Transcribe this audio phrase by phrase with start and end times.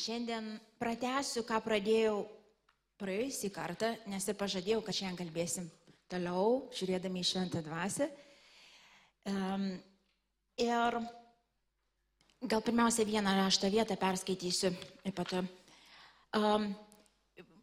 [0.00, 0.46] Aš šiandien
[0.80, 2.22] pratęsiu, ką pradėjau
[2.96, 5.66] praėjusį kartą, nes ir pažadėjau, kad šiandien kalbėsim
[6.08, 8.06] toliau, žiūrėdami į šventą dvasę.
[9.28, 9.66] Um,
[10.56, 10.96] ir
[12.40, 14.72] gal pirmiausia vieną rašto vietą perskaitysiu.
[15.12, 15.44] Pato.
[16.32, 16.70] Um,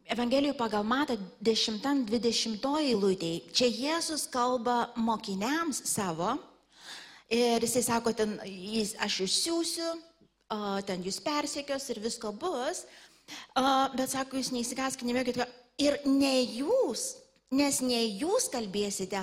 [0.06, 3.40] Evangelijų pagal matą 10-20 eilutėj.
[3.50, 6.36] Čia Jėzus kalba mokiniams savo
[7.26, 9.96] ir jisai sako, ten, jis, aš jūs siūsiu,
[10.88, 12.84] ten jūs persiekios ir visko bus,
[13.94, 15.48] bet sako, jūs neįsigaskite, nemėgite.
[15.78, 17.18] Ir ne jūs,
[17.54, 19.22] nes ne jūs kalbėsite,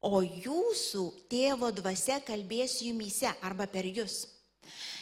[0.00, 4.24] o jūsų tėvo dvasia kalbės jumyse arba per jūs.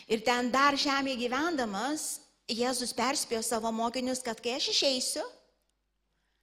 [0.09, 2.09] Ir ten dar žemėje gyvendamas,
[2.49, 5.21] Jėzus perspėjo savo mokinius, kad kai aš išeisiu,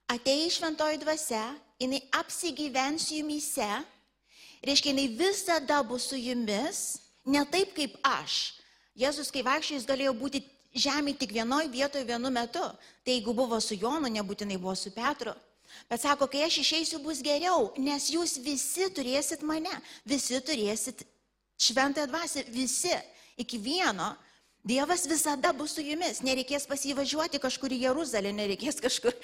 [0.06, 1.42] ateis šventoji dvasia,
[1.82, 3.66] jinai apsigyvens jumyse,
[4.62, 8.55] reiškia, jinai visada bus su jumis, ne taip kaip aš,
[8.96, 10.42] Jėzus, kai vaikščiai, jis galėjo būti
[10.76, 12.64] žemėje tik vienoje vietoje vienu metu.
[13.04, 15.34] Tai jeigu buvo su Jonu, nebūtinai buvo su Petru.
[15.90, 19.72] Bet sako, kai aš išeisiu, bus geriau, nes jūs visi turėsit mane,
[20.08, 21.04] visi turėsit
[21.60, 22.94] šventąją dvasę, visi
[23.36, 24.14] iki vieno
[24.66, 26.18] Dievas visada bus su jumis.
[26.26, 29.14] Nereikės pasivažiuoti kažkur į Jeruzalę, nereikės kažkur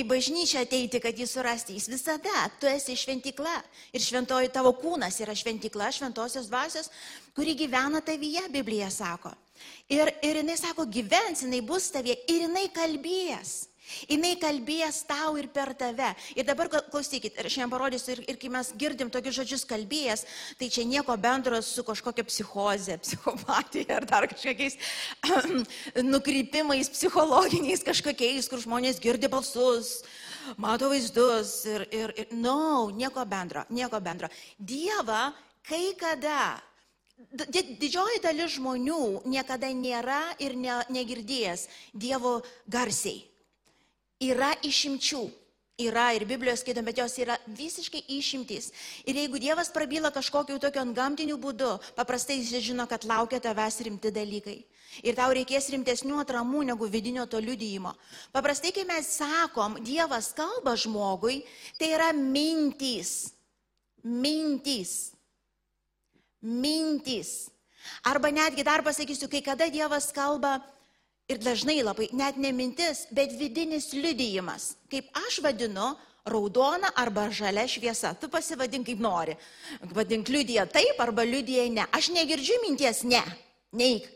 [0.08, 1.76] bažnyčią ateiti, kad jį surasti.
[1.76, 3.52] Jis visada, tu esi šventikla.
[3.92, 6.88] Ir šventoji tavo kūnas yra šventikla, šventosios dvasios,
[7.36, 9.34] kuri gyvena tavyje, Biblija sako.
[9.92, 13.71] Ir, ir jinai sako, gyvens, jinai bus tavyje ir jinai kalbės.
[14.08, 16.12] Jis kalbės tau ir per tave.
[16.36, 20.24] Ir dabar klausykit, ir šiandien parodysiu, ir, ir kai mes girdim tokius žodžius kalbėjęs,
[20.58, 24.78] tai čia nieko bendro su kažkokia psichoze, psichopatija ar dar kažkokiais
[26.12, 30.00] nukrypimais psichologiniais kažkokiais, kur žmonės girdi balsus,
[30.56, 34.30] mato vaizdus ir, ir, ir no, nieko bendro, nieko bendro.
[34.58, 35.30] Dieva
[35.68, 36.60] kai kada
[37.32, 43.22] Didžioji dalis žmonių niekada nėra ir ne, negirdėjęs Dievo garsiai.
[44.22, 45.22] Yra išimčių.
[45.82, 48.68] Yra ir Biblijos skaitom, bet jos yra visiškai išimtys.
[49.08, 54.12] Ir jeigu Dievas prabyla kažkokiu tokiu antgamtiniu būdu, paprastai jis žino, kad laukia tavęs rimti
[54.12, 54.58] dalykai.
[55.00, 57.94] Ir tau reikės rimtesnių atramų negu vidinio to liudyjimo.
[58.36, 61.40] Paprastai, kai mes sakom, Dievas kalba žmogui,
[61.80, 63.32] tai yra mintys.
[64.04, 65.14] Mintys.
[66.42, 67.48] Mintys.
[68.04, 70.60] Arba netgi dar pasakysiu, kai kada Dievas kalba
[71.32, 75.94] Ir dažnai labai net ne mintis, bet vidinis liudijimas, kaip aš vadinu,
[76.28, 78.12] raudona arba žalia šviesa.
[78.20, 79.36] Tu pasivadink kaip nori.
[79.96, 81.86] Vadink liudija taip arba liudija ne.
[81.88, 83.22] Aš negirdžiu minties ne.
[83.72, 84.10] Neik,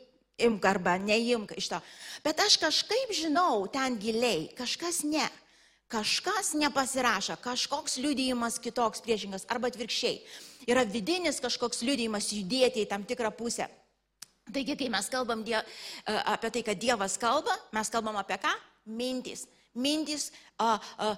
[0.44, 1.80] imk arba neimk iš to.
[2.24, 5.24] Bet aš kažkaip žinau ten giliai, kažkas ne.
[5.88, 10.18] Kažkas nepasirašo, kažkoks liudijimas kitoks priešingas arba atvirkščiai.
[10.68, 13.70] Yra vidinis kažkoks liudijimas judėti į tam tikrą pusę.
[14.52, 15.58] Taigi, kai mes kalbam die,
[16.06, 18.52] apie tai, kad Dievas kalba, mes kalbam apie ką?
[18.86, 19.46] Mintys.
[19.74, 21.16] Mintys, a, a,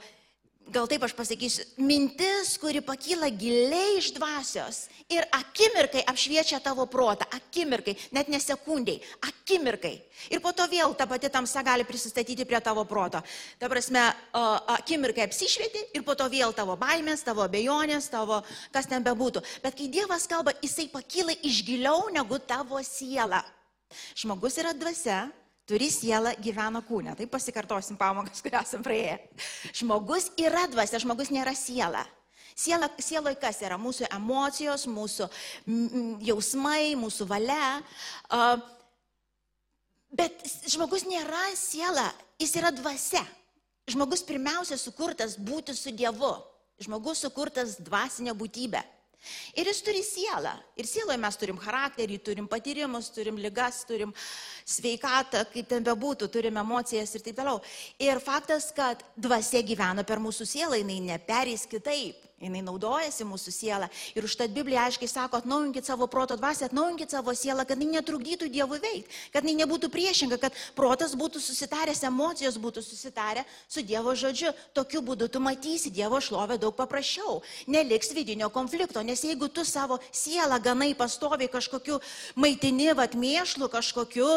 [0.69, 7.25] gal taip aš pasakysiu, mintis, kuri pakyla giliai iš dvasios ir akimirkai apšviečia tavo protą,
[7.33, 9.95] akimirkai, net nesekundžiai, akimirkai.
[10.35, 13.23] Ir po to vėl ta pati tamsa gali prisistatyti prie tavo proto.
[13.59, 14.03] Ta prasme,
[14.77, 18.43] akimirkai apsišvieti ir po to vėl tavo baimės, tavo abejonės, tavo
[18.75, 19.45] kas ten bebūtų.
[19.65, 23.41] Bet kai Dievas kalba, jisai pakyla iš giliau negu tavo siela.
[24.19, 25.31] Žmogus yra dvasia,
[25.69, 27.15] turi sielą, gyvena kūne.
[27.19, 29.19] Tai pasikartosim pamokas, kurią esam praėję.
[29.77, 32.07] Žmogus yra dvasia, žmogus nėra siela.
[32.59, 33.77] Siela, sieloje kas yra?
[33.79, 35.29] Mūsų emocijos, mūsų
[36.27, 37.79] jausmai, mūsų valia.
[40.11, 42.09] Bet žmogus nėra siela,
[42.41, 43.23] jis yra dvasia.
[43.89, 46.35] Žmogus pirmiausia sukurtas būti su Dievu.
[46.83, 48.83] Žmogus sukurtas dvasinė būtybė.
[49.59, 50.55] Ir jis turi sielą.
[50.79, 54.15] Ir sieloje mes turim charakterį, turim patyrimus, turim lygas, turim
[54.69, 57.59] sveikatą, kaip ten bebūtų, turim emocijas ir taip toliau.
[57.99, 63.89] Ir faktas, kad dvasia gyvena per mūsų sielą, jinai neperės kitaip jinai naudojasi mūsų sielą.
[64.15, 68.49] Ir užtat Biblija aiškiai sako, atnaujinkit savo proto dvasę, atnaujinkit savo sielą, kad jinai netrukdytų
[68.53, 74.15] Dievui veikti, kad jinai nebūtų priešinga, kad protas būtų susitaręs, emocijos būtų susitarę su Dievo
[74.15, 74.55] žodžiu.
[74.77, 77.41] Tokiu būdu tu matysi Dievo šlovę daug paprasčiau.
[77.67, 81.99] Neliks vidinio konflikto, nes jeigu tu savo sielą ganai pastovi kažkokiu
[82.39, 84.29] maitini, atmėšlu kažkokiu,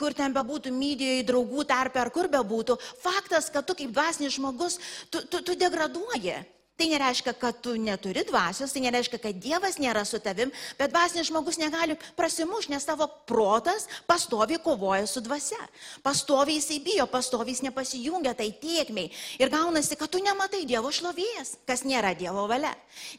[0.00, 4.80] kur ten bebūtų mydijoje, draugų tarpe ar kur bebūtų, faktas, kad tu kaip dvasinis žmogus,
[5.10, 6.55] tu, tu, tu degraduoji.
[6.76, 11.30] Tai nereiškia, kad tu neturi dvasios, tai nereiškia, kad Dievas nėra su tavim, bet dvasinis
[11.30, 15.56] žmogus negali prasimušti, nes tavo protas pastoviai kovoja su dvasia.
[16.04, 19.08] Pastoviai jisai bijo, pastoviai jis nepasijungia tai tiekmiai.
[19.40, 22.74] Ir gaunasi, kad tu nematai Dievo šlovės, kas nėra Dievo valia.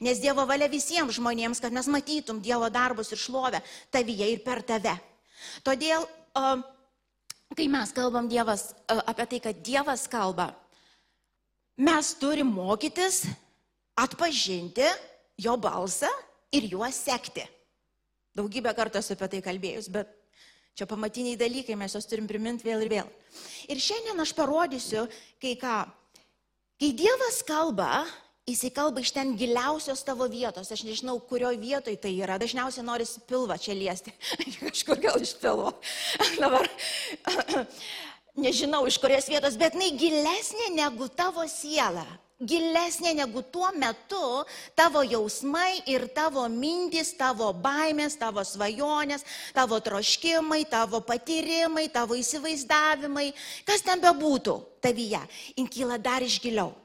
[0.05, 4.61] Nes Dievo valia visiems žmonėms, kad mes matytum Dievo darbus ir šlovę tavyje ir per
[4.69, 4.93] tave.
[5.65, 6.05] Todėl
[7.57, 10.51] kai mes kalbam Dievas, apie tai, kad Dievas kalba,
[11.77, 13.23] mes turim mokytis
[13.97, 14.85] atpažinti
[15.41, 16.09] jo balsą
[16.53, 17.45] ir juo sekti.
[18.37, 20.11] Daugybę kartų esu apie tai kalbėjus, bet
[20.77, 23.09] čia pamatiniai dalykai, mes juos turim priminti vėl ir vėl.
[23.65, 25.07] Ir šiandien aš parodysiu
[25.41, 25.79] kai ką.
[26.77, 28.05] Kai Dievas kalba,
[28.45, 30.69] jisai kalba iš ten giliausios tavo vietos.
[30.69, 32.37] Aš nežinau, kurioje vietoje tai yra.
[32.37, 34.13] Dažniausiai norisi pilvą čia liesti.
[34.61, 35.73] Kažkur gal iš pilvo.
[36.37, 36.69] Dabar
[38.45, 42.05] nežinau iš kurios vietos, bet jinai gilesnė negu tavo siela.
[42.37, 44.45] Gilesnė negu tuo metu
[44.77, 49.25] tavo jausmai ir tavo mintis, tavo baimės, tavo svajonės,
[49.57, 53.31] tavo troškimai, tavo patyrimai, tavo įsivaizdavimai,
[53.65, 54.53] kas ten bebūtų
[54.85, 55.23] tavyje,
[55.57, 56.75] inkyla dar iš giliau.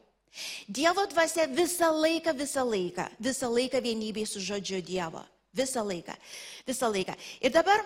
[0.65, 5.21] Dievo dvasia visą laiką, visą laiką, visą laiką vienybėj su žodžiu Dievo.
[5.53, 6.17] Visą laiką.
[6.65, 7.13] Visą laiką.
[7.45, 7.85] Ir dabar,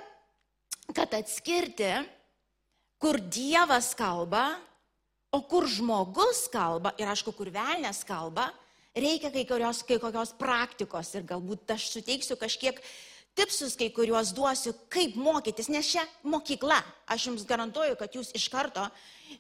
[0.95, 1.91] kad atskirti,
[3.03, 4.53] kur Dievas kalba,
[5.35, 8.51] o kur žmogus kalba, ir aišku, kur velnės kalba,
[8.97, 12.81] reikia kai, kurios, kai kokios praktikos ir galbūt aš suteiksiu kažkiek
[13.37, 16.81] tipsus, kai kuriuos duosiu, kaip mokytis, nes čia mokykla.
[17.13, 18.89] Aš jums garantuoju, kad jūs iš karto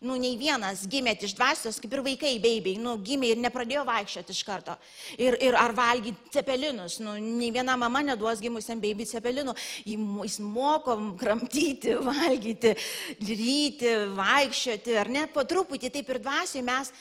[0.04, 4.34] nu, nei vienas gimėt iš dvasios, kaip ir vaikai, beibiai, nu, gimė ir nepradėjo vaikščioti
[4.34, 4.76] iš karto.
[5.16, 9.56] Ir, ir ar valgyti cepelinus, nu, nei viena mama neduos gimusiam beibiai cepelinų.
[9.86, 12.74] Jis moko kramtyti, valgyti,
[13.22, 16.92] ryti, vaikščioti, ar ne, po truputį taip ir dvasiai mes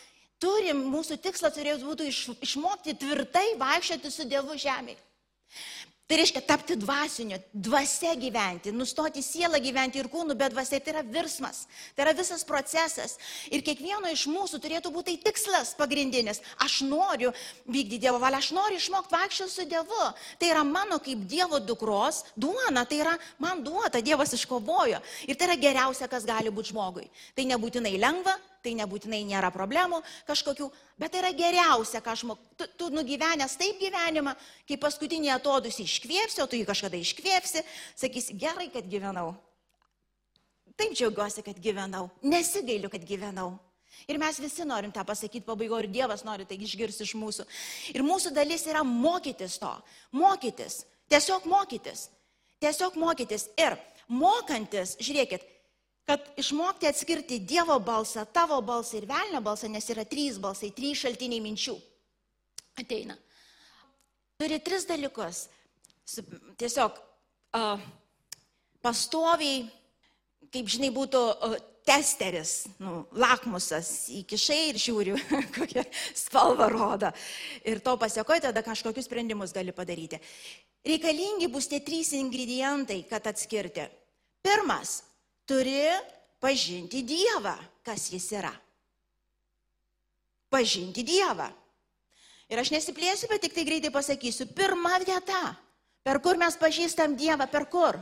[0.41, 5.01] turim, mūsų tikslas turėtų būti iš, išmokti tvirtai vaikščioti su Dievu žemėje.
[6.05, 11.01] Tai reiškia tapti dvasiniu, dvasia gyventi, nustoti sielą gyventi ir kūnų, bet dvasia tai yra
[11.01, 11.63] virsmas,
[11.97, 13.15] tai yra visas procesas.
[13.49, 16.43] Ir kiekvieno iš mūsų turėtų būti tai tikslas pagrindinis.
[16.61, 17.33] Aš noriu
[17.65, 20.05] vykdyti Dievo valią, aš noriu išmokti vaikščioti su Dievu.
[20.37, 25.01] Tai yra mano kaip Dievo dukros duona, tai yra man duota, Dievas iškovojo.
[25.25, 27.09] Ir tai yra geriausia, kas gali būti žmogui.
[27.33, 30.69] Tai nebūtinai lengva, tai nebūtinai nėra problemų kažkokių,
[30.99, 32.49] bet tai yra geriausia, ką moku.
[32.57, 34.33] Tu, tu nugyvenęs taip gyvenimą,
[34.67, 37.63] kai paskutinį atodus iškvėpsi, o tu jį kažkada iškvėpsi,
[38.01, 39.35] sakysi, gerai, kad gyvenau.
[40.75, 43.53] Taip džiaugiuosi, kad gyvenau, nesigailiu, kad gyvenau.
[44.11, 47.45] Ir mes visi norim tą pasakyti pabaigo ir Dievas nori tai išgirsti iš mūsų.
[47.95, 49.71] Ir mūsų dalis yra mokytis to,
[50.11, 52.09] mokytis, tiesiog mokytis,
[52.59, 53.47] tiesiog mokytis.
[53.55, 53.77] Ir
[54.11, 55.45] mokantis, žiūrėkit,
[56.05, 61.01] kad išmokti atskirti Dievo balsą, tavo balsą ir velnio balsą, nes yra trys balsai, trys
[61.01, 61.75] šaltiniai minčių.
[62.81, 63.15] Ateina.
[64.37, 65.45] Turi tris dalykus.
[66.59, 66.97] Tiesiog
[67.57, 67.85] uh,
[68.85, 69.63] pastoviai,
[70.53, 71.55] kaip žinai, būtų uh,
[71.85, 75.17] testeris, nu, lakmusas, įkišai ir žiūri,
[75.57, 75.85] kokią
[76.17, 77.09] spalvą rodo.
[77.65, 80.21] Ir to pasiekoji, tada kažkokius sprendimus gali padaryti.
[80.85, 83.87] Reikalingi bus tie trys ingredientai, kad atskirti.
[84.45, 84.99] Pirmas
[85.49, 85.79] turi
[86.41, 87.55] pažinti Dievą,
[87.85, 88.53] kas jis yra.
[90.49, 91.47] Pažinti Dievą.
[92.51, 94.45] Ir aš nesiplėsiu, bet tik tai greitai pasakysiu.
[94.53, 95.55] Pirma vieta,
[96.05, 97.97] per kur mes pažįstam Dievą, per kur?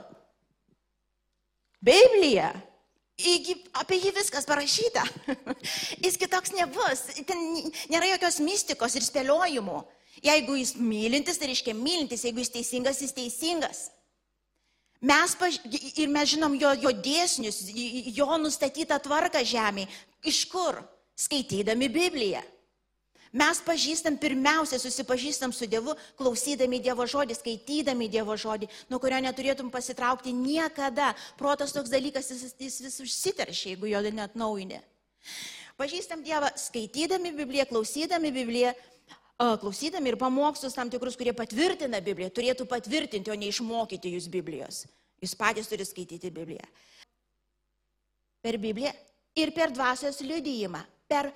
[1.84, 2.52] Biblija.
[3.14, 5.04] Įgy, apie jį viskas parašyta.
[6.04, 7.06] Jis kitoks nebus.
[7.30, 7.44] Ten
[7.92, 9.84] nėra jokios mystikos ir spėliojimų.
[10.24, 12.24] Jeigu jis mylintis, tai reiškia mylintis.
[12.26, 13.84] Jeigu jis teisingas, jis teisingas.
[15.04, 15.60] Mes paž...
[16.00, 17.60] ir mes žinom jo, jo dėsnius,
[18.16, 19.92] jo nustatytą tvarką žemėje.
[20.24, 20.80] Iš kur?
[21.20, 22.42] Skaitydami Bibliją.
[23.34, 29.72] Mes pažįstam, pirmiausia, susipažįstam su Dievu, klausydami Dievo žodį, skaitydami Dievo žodį, nuo kurio neturėtum
[29.74, 31.12] pasitraukti niekada.
[31.40, 34.84] Protas toks dalykas, jis, jis vis užsiteršia, jeigu jo net naujinė.
[35.82, 38.76] Pažįstam Dievą, skaitydami Bibliją, klausydami Bibliją,
[39.38, 44.84] klausydami ir pamokslus tam tikrus, kurie patvirtina Bibliją, turėtų patvirtinti, o ne išmokyti jūs Biblijos.
[45.24, 46.66] Jūs patys turite skaityti Bibliją.
[48.44, 48.92] Per Bibliją
[49.40, 51.32] ir per dvasios liudyjimą, per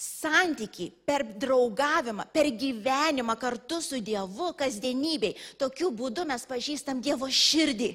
[0.00, 5.34] santyki, per draugavimą, per gyvenimą kartu su Dievu kasdienybei.
[5.60, 7.90] Tokiu būdu mes pažįstam Dievo širdį.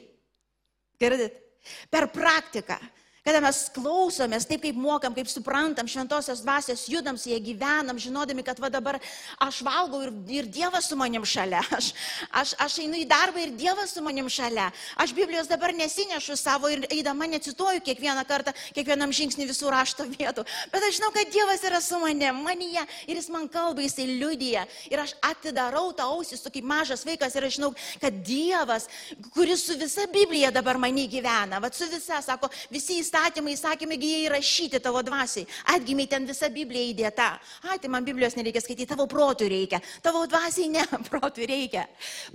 [1.02, 1.42] Girdit?
[1.90, 2.78] Per praktiką.
[3.26, 8.60] Kada mes klausomės, taip kaip mokam, kaip suprantam, šventosios dvasios judam jie gyvenam, žinodami, kad
[8.62, 9.00] va dabar
[9.42, 11.64] aš valgau ir, ir Dievas su manim šalia.
[11.74, 11.88] Aš,
[12.30, 14.68] aš, aš einu į darbą ir Dievas su manim šalia.
[15.02, 20.46] Aš Biblijos dabar nesinešu savo ir eidama necituoju kiekvieną kartą, kiekvienam žingsnį visų rašto vietų.
[20.70, 24.68] Bet aš žinau, kad Dievas yra su manim, manyje ir jis man kalba, jisai liudyja.
[24.94, 27.74] Ir aš atidarau tą ausį, su kaip mažas vaikas ir aš žinau,
[28.06, 28.86] kad Dievas,
[29.34, 33.98] kuris su visa Biblija dabar mane gyvena, va su visa, sako, visi įstatymai įstatymai, įsakymai
[34.00, 35.48] jie įrašyti tavo dvasiai.
[35.72, 37.40] Atgimiai ten visa Biblija įdėta.
[37.70, 39.80] Ai, tai man Biblijos nereikia skaityti, tavo protų reikia.
[40.04, 41.86] Tavo dvasiai ne, protų reikia.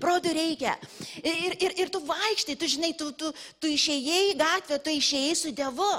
[0.01, 0.77] Protų reikia.
[1.23, 5.37] Ir, ir, ir tu vaikštai, tu žinai, tu, tu, tu išėjai į gatvę, tu išėjai
[5.37, 5.93] su Dievu.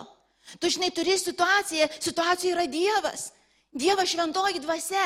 [0.59, 3.29] Tu žinai, turi situaciją, situacija yra Dievas.
[3.71, 5.05] Dievas šventoji dvasia,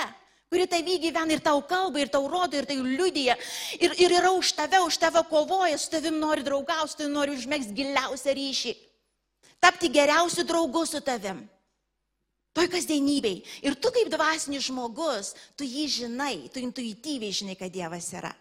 [0.49, 3.35] kuri tavy gyvena ir tau kalba, ir tau rodo, ir tai liudyja.
[3.77, 7.75] Ir, ir yra už tave, už tave kovoja, su tavim nori draugauti, tu nori užmėgsti
[7.77, 8.73] giliausią ryšį.
[9.65, 11.41] Tapti geriausiu draugu su tavim.
[12.55, 13.41] Toj kasdienybei.
[13.65, 18.31] Ir tu kaip dvasinis žmogus, tu jį žinai, tu intuityviai žinai, kad Dievas yra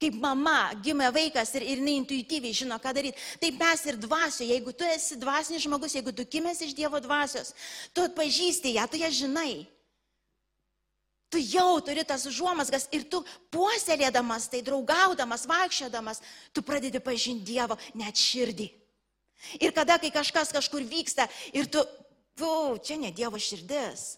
[0.00, 3.22] kaip mama gimė vaikas ir, ir jinai intuityviai žino, ką daryti.
[3.40, 7.54] Taip mes ir dvasioje, jeigu tu esi dvasinis žmogus, jeigu tu kimės iš Dievo dvasios,
[7.96, 9.64] tu atpažįsti ją, tu ją žinai.
[11.32, 16.20] Tu jau turi tas užuomasgas ir tu puoselėdamas, tai draugaudamas, vaikščiodamas,
[16.54, 18.68] tu pradedi pažinti Dievo net širdį.
[19.60, 21.82] Ir kada, kai kažkas kažkur vyksta ir tu,
[22.36, 22.52] tu,
[22.84, 24.16] čia ne Dievo širdis,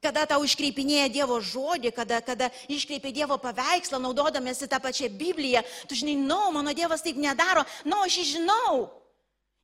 [0.00, 5.98] kada tau iškreipinėja Dievo žodį, kada, kada iškreipia Dievo paveikslą, naudodamėsi tą pačią Bibliją, tu
[5.98, 8.88] žinai, na, no, mano Dievas taip nedaro, na, no, aš jį žinau.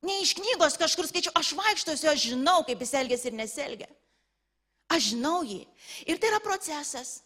[0.05, 3.89] Ne iš knygos kažkur skaičiu, aš vaikštosiu, aš žinau, kaip jis elgesi ir nesielgia.
[4.93, 5.63] Aš žinau jį.
[6.05, 7.17] Ir tai yra procesas.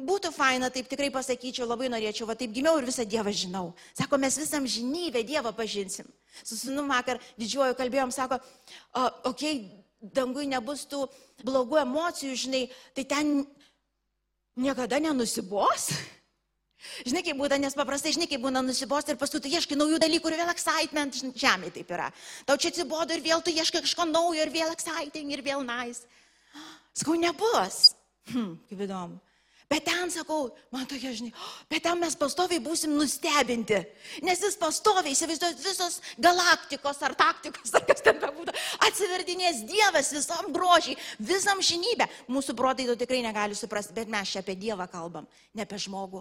[0.00, 3.74] Būtų faina, taip tikrai pasakyčiau, labai norėčiau, va taip gimiau ir visą Dievą žinau.
[3.98, 6.08] Sako, mes visam žinybę Dievą pažinsim.
[6.40, 8.38] Su sunu vakar didžiuoju kalbėjom, sako,
[8.96, 9.58] okei, okay,
[10.02, 11.04] dangui nebus tų
[11.44, 12.62] blogų emocijų, žinai,
[12.96, 13.34] tai ten
[14.56, 15.92] niekada nenusibos.
[17.06, 20.32] Žinai, kaip būna, nes paprastai, žinai, kaip būna nusibos ir paskui tu ieškai naujų dalykų
[20.32, 22.08] ir vėl excitement, žemė taip yra.
[22.48, 26.02] Tau čia atsibodo ir vėl tu ieškai kažko naujo ir vėl exciting ir vėl nice.
[26.98, 27.92] Sakau, nebus.
[28.32, 29.20] Hm, kaip įdomu.
[29.72, 31.30] Bet ten, sakau, man tokia, žinai,
[31.70, 33.78] bet ten mes pastoviai būsim nustebinti.
[34.26, 38.52] Nes jis pastoviai, įsivaizduojat, visos galaktikos ar taktikos, ar kas ten bebūtų,
[38.88, 42.10] atsiverdinės Dievas visam grožiai, visam žinybę.
[42.28, 46.20] Mūsų protai to tikrai negali suprasti, bet mes čia apie Dievą kalbam, ne apie žmogų.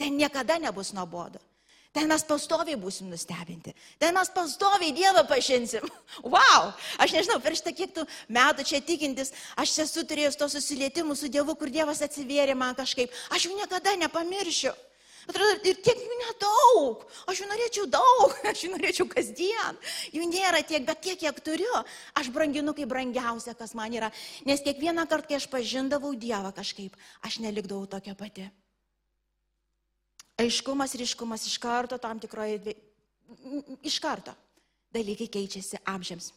[0.00, 1.42] Ten niekada nebus nuobodu.
[1.90, 3.72] Ten mes pastoviai būsim nustebinti.
[3.98, 5.82] Ten mes pastoviai Dievą pažinsim.
[6.34, 6.70] Wow!
[7.02, 11.30] Aš nežinau, per šitą kiek tų metų čia tikintis, aš esu turėjęs to susilietimų su
[11.32, 13.10] Dievu, kur Dievas atsivėrė man kažkaip.
[13.34, 14.74] Aš jų niekada nepamiršiu.
[15.30, 17.02] Atrodo, ir tiek jų nedaug.
[17.30, 19.82] Aš jų norėčiau daug, aš jų norėčiau kasdien.
[20.14, 21.74] Jų nėra tiek, bet tiek, kiek turiu,
[22.14, 24.14] aš branginu kaip brangiausia, kas man yra.
[24.46, 26.94] Nes kiekvieną kartą, kai aš pažindavau Dievą kažkaip,
[27.26, 28.46] aš nelikdavau tokia pati
[30.40, 32.74] aiškumas, ryškumas iš karto tam tikroje,
[33.86, 34.34] iš karto
[34.94, 36.32] dalykai keičiasi amžiams.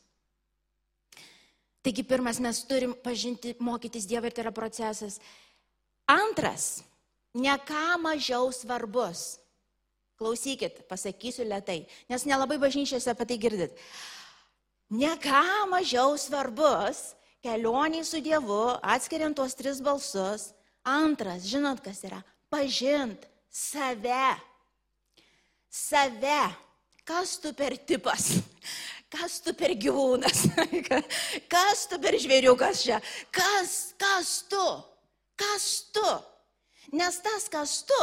[1.84, 5.18] Taigi pirmas, mes turim pažinti, mokytis Dievą ir tai yra procesas.
[6.08, 6.84] Antras,
[7.36, 9.42] ne ką mažiau svarbus.
[10.16, 13.76] Klausykit, pasakysiu lietai, nes nelabai bažnyčiose apie tai girdit.
[14.94, 17.12] Ne ką mažiau svarbus
[17.44, 20.54] kelioniai su Dievu, atskiriant tuos tris balsus.
[20.88, 22.22] Antras, žinot kas yra?
[22.52, 24.42] Pažint, save.
[25.70, 26.42] Save.
[27.06, 28.42] Kas tu per tipas?
[29.14, 30.48] Kas tu per gyvūnas?
[31.54, 32.98] Kas tu per žvėriukas čia?
[33.30, 34.64] Kas, kas tu?
[35.38, 36.10] Kas tu?
[36.94, 38.00] Nes tas, kas tu,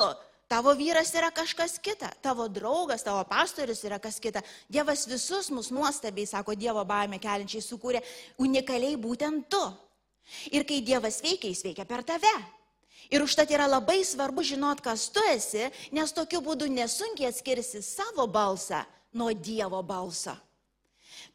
[0.51, 4.43] tavo vyras yra kažkas kita, tavo draugas, tavo pastorius yra kas kita.
[4.67, 8.01] Dievas visus mus nuostabiai, sako Dievo baimė keliančiai, sukūrė
[8.43, 9.63] unikaliai būtent tu.
[10.51, 12.35] Ir kai Dievas veikia, jis veikia per tave.
[13.09, 18.29] Ir užtat yra labai svarbu žinot, kas tu esi, nes tokiu būdu nesunkiai atskirsi savo
[18.31, 18.85] balsą
[19.17, 20.37] nuo Dievo balso.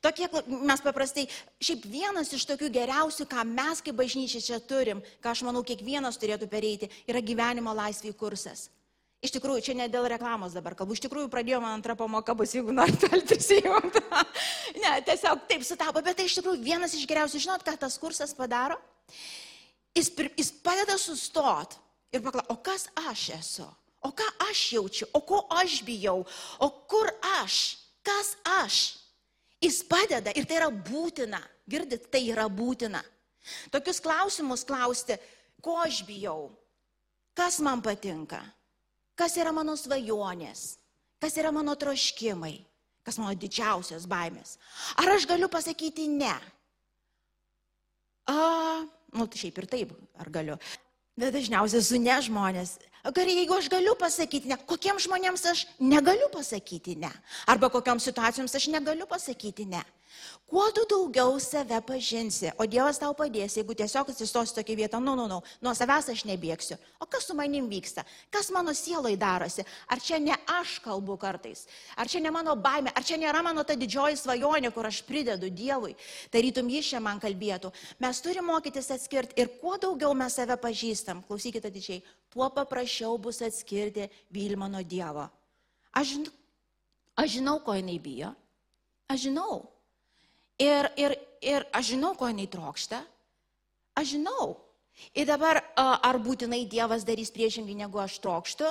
[0.01, 1.25] Tokie, mes paprastai,
[1.63, 6.19] šiaip vienas iš tokių geriausių, ką mes kaip bažnyčia čia turim, ką aš manau kiekvienas
[6.21, 8.69] turėtų pereiti, yra gyvenimo laisvė kursas.
[9.25, 12.53] Iš tikrųjų, čia ne dėl reklamos dabar kalbu, iš tikrųjų pradėjo man antrą pamoką, bus
[12.53, 14.03] jeigu norite prisijungti.
[14.83, 18.35] ne, tiesiog taip sutapo, bet tai iš tikrųjų vienas iš geriausių, žinot, ką tas kursas
[18.37, 18.77] padaro?
[19.95, 21.77] Jis, jis padeda sustot
[22.11, 23.67] ir paklausyti, o kas aš esu,
[24.03, 26.25] o ką aš jaučiu, o ko aš bijau,
[26.59, 27.09] o kur
[27.39, 28.81] aš, kas aš.
[29.63, 31.39] Jis padeda ir tai yra būtina.
[31.65, 33.01] Girdit, tai yra būtina.
[33.73, 35.17] Tokius klausimus klausti,
[35.61, 36.51] ko aš bijau,
[37.37, 38.41] kas man patinka,
[39.17, 40.75] kas yra mano svajonės,
[41.21, 42.55] kas yra mano troškimai,
[43.05, 44.57] kas mano didžiausias baimės.
[45.01, 46.35] Ar aš galiu pasakyti ne?
[48.29, 48.37] A,
[49.15, 50.57] nu, tai šiaip ir taip, ar galiu.
[51.19, 52.75] Bet dažniausiai su ne žmonės.
[53.13, 57.11] Gerai, jeigu aš galiu pasakyti ne, kokiems žmonėms aš negaliu pasakyti ne.
[57.45, 59.83] Arba kokioms situacijoms aš negaliu pasakyti ne.
[60.45, 65.15] Kuo tu daugiau save pažinsi, o Dievas tau padės, jeigu tiesiog atsistosi tokia vieta, nu,
[65.17, 66.77] nu, nu, nuo savęs aš nebėgsiu.
[67.01, 68.05] O kas su manim vyksta?
[68.33, 69.65] Kas mano sielai darosi?
[69.89, 71.65] Ar čia ne aš kalbu kartais?
[71.97, 72.93] Ar čia ne mano baime?
[72.93, 75.97] Ar čia nėra mano ta didžioji svajonė, kur aš pridedu Dievui?
[76.33, 77.73] Tarytum jis čia man kalbėtų.
[78.05, 82.03] Mes turime mokytis atskirti ir kuo daugiau mes save pažįstam, klausykite didžiai,
[82.35, 85.23] tuo paprasčiau bus atskirti Vilmą nuo Dievo.
[85.95, 86.19] Aš,
[87.15, 88.33] aš žinau, ko jinai bijo.
[89.07, 89.63] Aš žinau.
[90.59, 92.99] Ir, ir, ir aš žinau, ko jinai trokšta.
[93.95, 94.59] Aš žinau.
[95.15, 98.67] Ir dabar, ar būtinai Dievas darys priešingai, negu aš trokštu?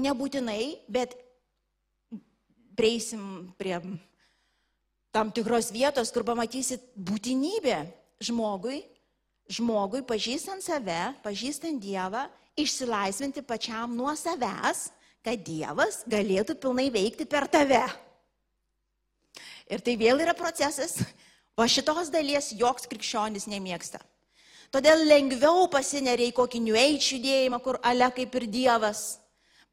[0.00, 1.12] Nebūtinai, bet
[2.76, 3.76] prieisim prie
[5.12, 7.76] tam tikros vietos, kur pamatysit būtinybę
[8.24, 8.82] žmogui,
[9.52, 12.24] žmogui pažįstant save, pažįstant Dievą,
[12.56, 14.88] išsilaisvinti pačiam nuo savęs,
[15.26, 17.82] kad Dievas galėtų pilnai veikti per tave.
[19.66, 21.00] Ir tai vėl yra procesas,
[21.58, 23.98] o šitos dalies joks krikščionis nemėgsta.
[24.70, 29.04] Todėl lengviau pasineria į kokį New Age judėjimą, kur ale kaip ir Dievas.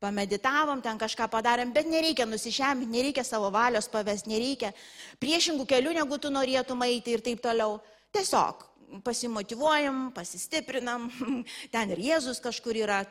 [0.03, 4.73] Pameditavom, ten kažką padarėm, bet nereikia nusižeminti, nereikia savo valios pavesti, nereikia
[5.21, 7.77] priešingų kelių, negu tu norėtum eiti ir taip toliau.
[8.13, 8.65] Tiesiog
[9.01, 11.09] pasimotivuojam, pasistiprinam,
[11.73, 13.03] ten ir Jėzus kažkur yra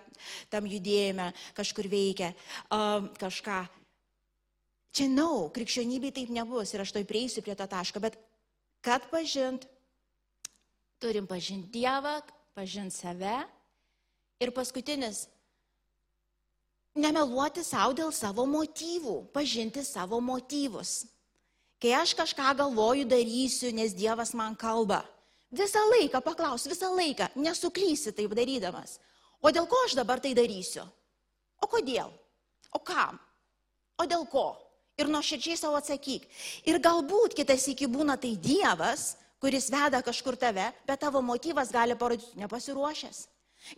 [0.53, 2.33] tam judėjime, kažkur veikia
[3.19, 3.63] kažką.
[4.93, 8.19] Čia nau, no, krikščionybė taip nebus ir aš to prieisiu prie to taško, bet
[8.85, 9.65] kad pažint
[11.03, 12.21] Turim pažinti Dievą,
[12.55, 13.41] pažinti save.
[14.43, 15.25] Ir paskutinis,
[16.95, 21.07] nemeluoti savo dėl savo motyvų, pažinti savo motyvus.
[21.83, 25.01] Kai aš kažką galvoju darysiu, nes Dievas man kalba,
[25.53, 28.99] visą laiką paklaus, visą laiką, nesuklysi taip darydamas.
[29.43, 30.85] O dėl ko aš dabar tai darysiu?
[31.63, 32.11] O kodėl?
[32.73, 33.19] O kam?
[34.01, 34.55] O dėl ko?
[35.01, 36.25] Ir nuoširdžiai savo atsakyk.
[36.69, 41.97] Ir galbūt kitas iki būna tai Dievas, kuris veda kažkur tave, bet tavo motyvas gali
[41.99, 43.27] parodyti nepasiruošęs.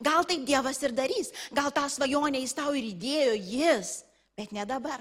[0.01, 3.97] Gal taip Dievas ir darys, gal tą svajonę jis tau ir įdėjo jis,
[4.37, 5.01] bet ne dabar.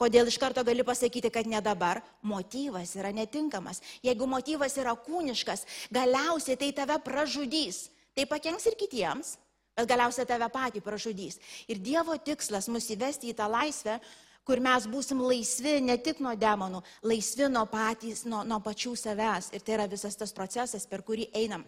[0.00, 2.00] Kodėl iš karto gali pasakyti, kad ne dabar?
[2.26, 3.78] Motyvas yra netinkamas.
[4.02, 5.62] Jeigu motyvas yra kūniškas,
[5.94, 7.88] galiausiai tai tave pražudys.
[8.14, 9.36] Tai pakenks ir kitiems,
[9.78, 11.38] bet galiausiai tave patį pražudys.
[11.70, 14.00] Ir Dievo tikslas mus įvesti į tą laisvę,
[14.44, 19.52] kur mes būsim laisvi ne tik nuo demonų, laisvi nuo patys, nuo, nuo pačių savęs.
[19.54, 21.64] Ir tai yra visas tas procesas, per kurį einam.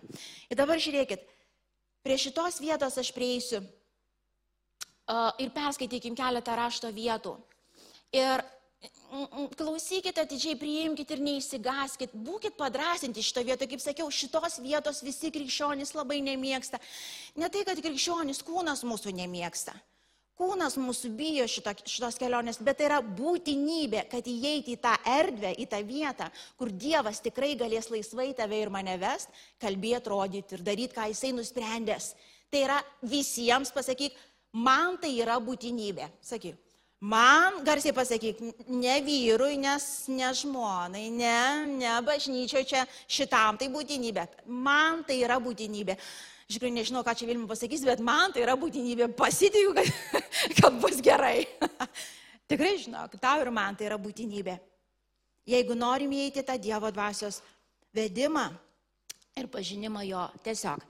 [0.50, 1.24] Ir dabar žiūrėkit,
[2.04, 7.38] prie šitos vietos aš prieisiu uh, ir perskaitykim keletą rašto vietų.
[8.14, 8.44] Ir
[9.56, 15.94] klausykite atidžiai, priimkite ir neįsigaskit, būkite padrasinti šito vietoje, kaip sakiau, šitos vietos visi krikščionys
[15.96, 16.80] labai nemėgsta.
[17.40, 19.74] Ne tai, kad krikščionys kūnas mūsų nemėgsta.
[20.36, 25.54] Kūnas mūsų bijo šito, šitos kelionės, bet tai yra būtinybė, kad įeiti į tą erdvę,
[25.56, 26.26] į tą vietą,
[26.60, 29.32] kur Dievas tikrai galės laisvai tave ir mane vest,
[29.64, 32.10] kalbėti, rodyti ir daryti, ką jisai nusprendęs.
[32.52, 34.12] Tai yra visiems pasakyk,
[34.52, 36.10] man tai yra būtinybė.
[36.20, 36.60] Sakyk,
[37.00, 41.40] man garsiai pasakyk, ne vyrui, nes ne žmonai, ne,
[41.76, 44.26] ne bažnyčio čia šitam tai būtinybė.
[44.46, 45.98] Man tai yra būtinybė.
[46.46, 50.22] Iš tikrųjų nežinau, ką čia Vilma pasakys, bet man tai yra būtinybė, pasitikiu, kad,
[50.60, 51.42] kad bus gerai.
[52.50, 54.54] Tikrai žinok, tau ir man tai yra būtinybė.
[55.50, 57.40] Jeigu norim įeiti tą Dievo dvasios
[57.94, 58.48] vedimą
[59.38, 60.84] ir pažinimą jo, tiesiog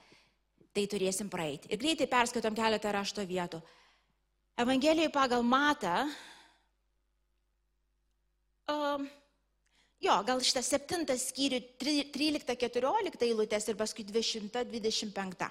[0.76, 1.70] tai turėsim praeiti.
[1.72, 3.62] Ir greitai perskaitom keletą rašto vietų.
[4.56, 6.08] Evangelijai pagal Matą.
[8.66, 9.04] Um,
[10.06, 15.46] Jo, gal šitą septintą skyrių 13-14 eilutės ir paskui 20-25.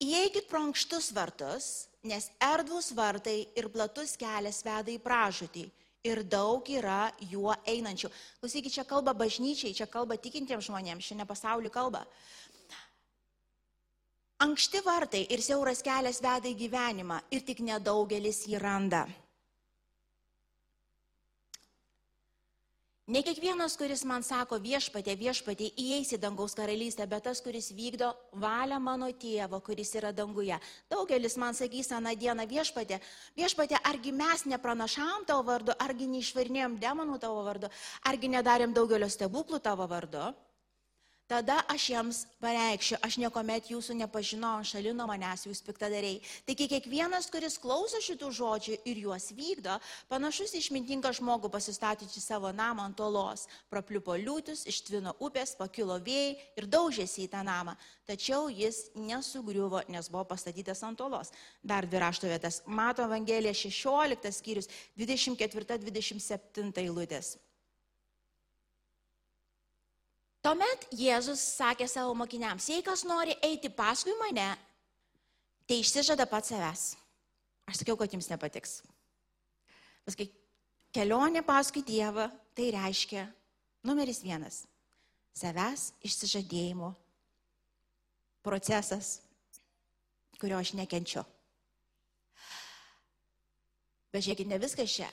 [0.00, 1.66] Įeikit pro ankštus vartus,
[2.02, 5.66] nes erdvus vartai ir platus kelias veda į pražutį
[6.08, 8.08] ir daug yra juo einančių.
[8.40, 12.06] Klausykit, čia kalba bažnyčiai, čia kalba tikintiems žmonėms, šiandien pasauliu kalba.
[14.40, 19.02] Ankšti vartai ir siauras kelias veda į gyvenimą ir tik nedaugelis jį randa.
[23.10, 28.12] Ne kiekvienas, kuris man sako viešpatė, viešpatė, įeis į dangaus karalystę, bet tas, kuris vykdo
[28.38, 30.56] valią mano tėvo, kuris yra danguje.
[30.88, 33.00] Daugelis man sakys aną dieną viešpatė,
[33.36, 37.68] viešpatė, argi mes nepranašam tavo vardu, argi neišvarnėjom demonų tavo vardu,
[38.06, 40.30] argi nedarėm daugelio stebuklų tavo vardu.
[41.30, 46.16] Tada aš jiems pareikščiau, aš niekuomet jūsų nepažinau, šalino manęs jūs piktadariai.
[46.42, 49.76] Taigi kiekvienas, kuris klauso šitų žodžių ir juos vykdo,
[50.10, 53.44] panašus išmintingą žmogų pasistatyti savo namą ant olos.
[53.70, 57.76] Prapliupo liūtis, ištvino upės, pakilo vėjai ir daužėsi į tą namą.
[58.10, 61.30] Tačiau jis nesugriuvo, nes buvo pastatytas ant olos.
[61.62, 62.64] Dar dvi rašto vietas.
[62.66, 64.66] Mato Evangelija 16 skyrius
[64.98, 67.36] 24-27 eilutės.
[70.40, 74.48] Tuomet Jėzus sakė savo mokiniams, jei kas nori eiti paskui mane,
[75.68, 76.84] tai išsižada pats savęs.
[77.68, 78.80] Aš sakiau, kad jums nepatiks.
[80.08, 80.30] Paskui,
[80.96, 83.26] kelionė paskui Dievą tai reiškia
[83.86, 84.64] numeris vienas-
[85.40, 86.94] savęs išsižadėjimo
[88.42, 89.20] procesas,
[90.40, 91.24] kurio aš nekenčiu.
[94.10, 95.10] Bet žiūrėkit, ne viskas čia.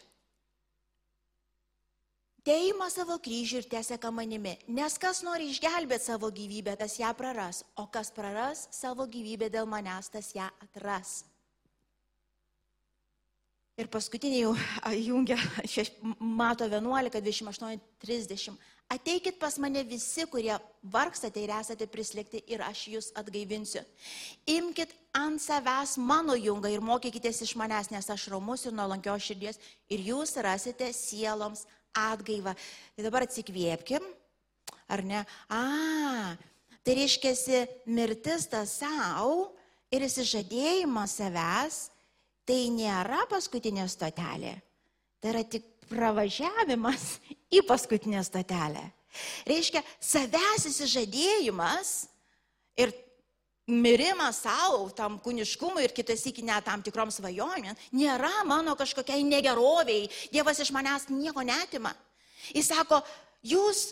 [2.48, 7.64] Teima savo kryžių ir tieseka manimi, nes kas nori išgelbėti savo gyvybę, tas ją praras,
[7.76, 11.26] o kas praras savo gyvybę dėl manęs, tas ją atras.
[13.78, 14.56] Ir paskutinė jau
[14.96, 15.38] jungia,
[16.18, 18.56] mato 11, 28, 30.
[18.90, 23.84] Ateikit pas mane visi, kurie vargstate ir esate prislėgti ir aš jūs atgaivinsiu.
[24.48, 29.60] Imkit ant savęs mano jungą ir mokykitės iš manęs, nes aš romus ir nuolankios širdies
[29.92, 32.54] ir jūs rasite sieloms atgaivą.
[32.96, 34.04] Tai dabar atsikvėpkim,
[34.92, 35.24] ar ne?
[35.50, 36.36] A,
[36.84, 37.34] tai reiškia,
[37.92, 39.54] mirtis tas savo
[39.94, 41.80] ir įsižadėjimas savęs
[42.48, 44.56] tai nėra paskutinė stotelė.
[45.20, 47.18] Tai yra tik pravažiavimas
[47.52, 48.84] į paskutinę stotelę.
[49.48, 51.92] Reiškia, savęs įsižadėjimas
[52.80, 52.94] ir
[53.68, 60.08] mirimas savo, tam kūniškumui ir kitas iki net tam tikrom svajonėm, nėra mano kažkokiai negeroviai.
[60.32, 61.94] Dievas iš manęs nieko netima.
[62.56, 63.02] Jis sako,
[63.44, 63.90] jūs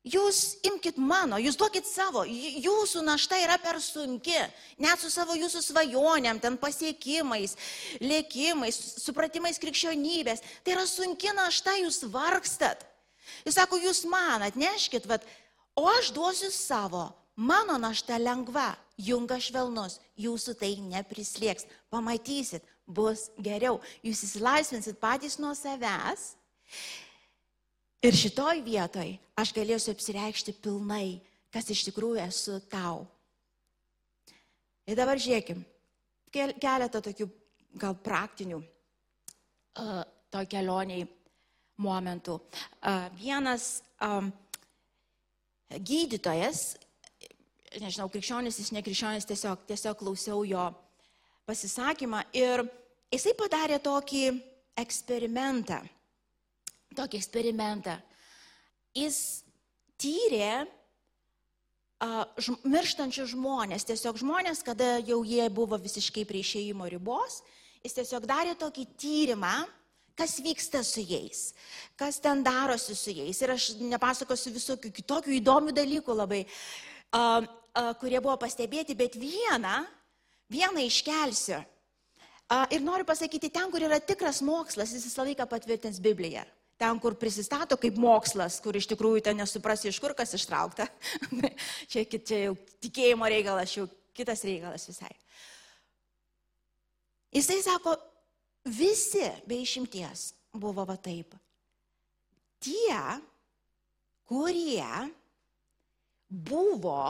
[0.00, 4.38] Jūs imkite mano, jūs duokit savo, jūsų našta yra per sunki,
[4.80, 7.52] net su savo jūsų svajonėm, ten pasiekimais,
[8.00, 10.40] lėkimais, supratimais krikščionybės.
[10.64, 12.86] Tai yra sunki našta, jūs vargstat.
[13.44, 15.28] Jis sako, jūs man atneškit, vat,
[15.76, 23.78] o aš duosiu savo, mano našta lengva, junga švelnus, jūsų tai neprislėgs, pamatysit, bus geriau,
[24.04, 26.34] jūs įsilaisvinsit patys nuo savęs
[28.00, 31.20] Ir šitoj vietoj aš galėsiu apsireikšti pilnai,
[31.52, 33.04] kas iš tikrųjų esu tau.
[34.88, 35.60] Ir dabar žiūrėkim,
[36.32, 37.26] keletą tokių
[37.82, 40.00] gal praktinių uh,
[40.32, 41.04] to kelioniai
[41.76, 42.38] momentų.
[42.40, 44.32] Uh, vienas um,
[45.68, 46.78] gydytojas,
[47.78, 50.66] nežinau, krikščionis, jis nekrikščionis, tiesiog, tiesiog klausiau jo
[51.46, 52.64] pasisakymą ir
[53.14, 54.26] jisai padarė tokį
[54.80, 55.80] eksperimentą
[56.96, 57.96] tokį eksperimentą.
[58.96, 59.18] Jis
[60.00, 62.24] tyrė uh,
[62.66, 67.40] mirštančius žmonės, tiesiog žmonės, kada jau jie buvo visiškai prie išėjimo ribos,
[67.84, 69.54] jis tiesiog darė tokį tyrimą,
[70.18, 71.52] kas vyksta su jais,
[71.96, 73.38] kas ten darosi su jais.
[73.40, 76.42] Ir aš nepasakosiu visokių kitokių įdomių dalykų labai,
[77.14, 77.46] uh,
[78.00, 79.82] kurie buvo pastebėti, bet vieną,
[80.50, 81.60] vieną iškelsiu.
[82.74, 86.42] Ir noriu pasakyti, ten, kur yra tikras mokslas, jis visą laiką patvirtins Bibliją
[86.80, 90.86] ten, kur prisistato kaip mokslas, kur iš tikrųjų ten nesuprasi, iš kur kas ištraukta.
[91.90, 93.84] čia, čia jau tikėjimo reikalas, jau
[94.16, 95.12] kitas reikalas visai.
[97.36, 97.94] Jisai sako,
[98.64, 101.36] visi be išimties buvo va taip.
[102.60, 102.96] Tie,
[104.28, 104.88] kurie
[106.28, 107.04] buvo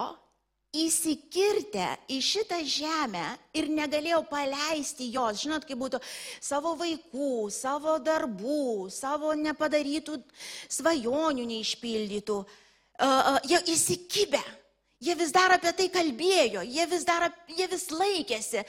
[0.77, 3.25] įsikirtę į šitą žemę
[3.57, 5.99] ir negalėjau paleisti jos, žinot, kaip būtų
[6.39, 10.21] savo vaikų, savo darbų, savo nepadarytų
[10.71, 14.43] svajonių neišpildytų, uh, jie įsikibę.
[15.01, 18.61] Jie vis dar apie tai kalbėjo, jie vis dar, jie vis laikėsi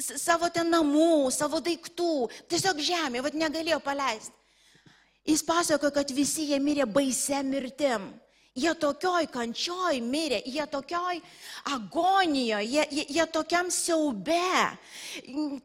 [0.00, 4.32] savo ten namų, savo daiktų, tiesiog žemė, vad negalėjo paleisti.
[5.28, 8.08] Jis pasako, kad visi jie mirė baise mirtim.
[8.58, 11.20] Jie tokioj kančioj mirė, jie tokioj
[11.68, 14.38] agonijoje, jie, jie, jie tokiam siaube.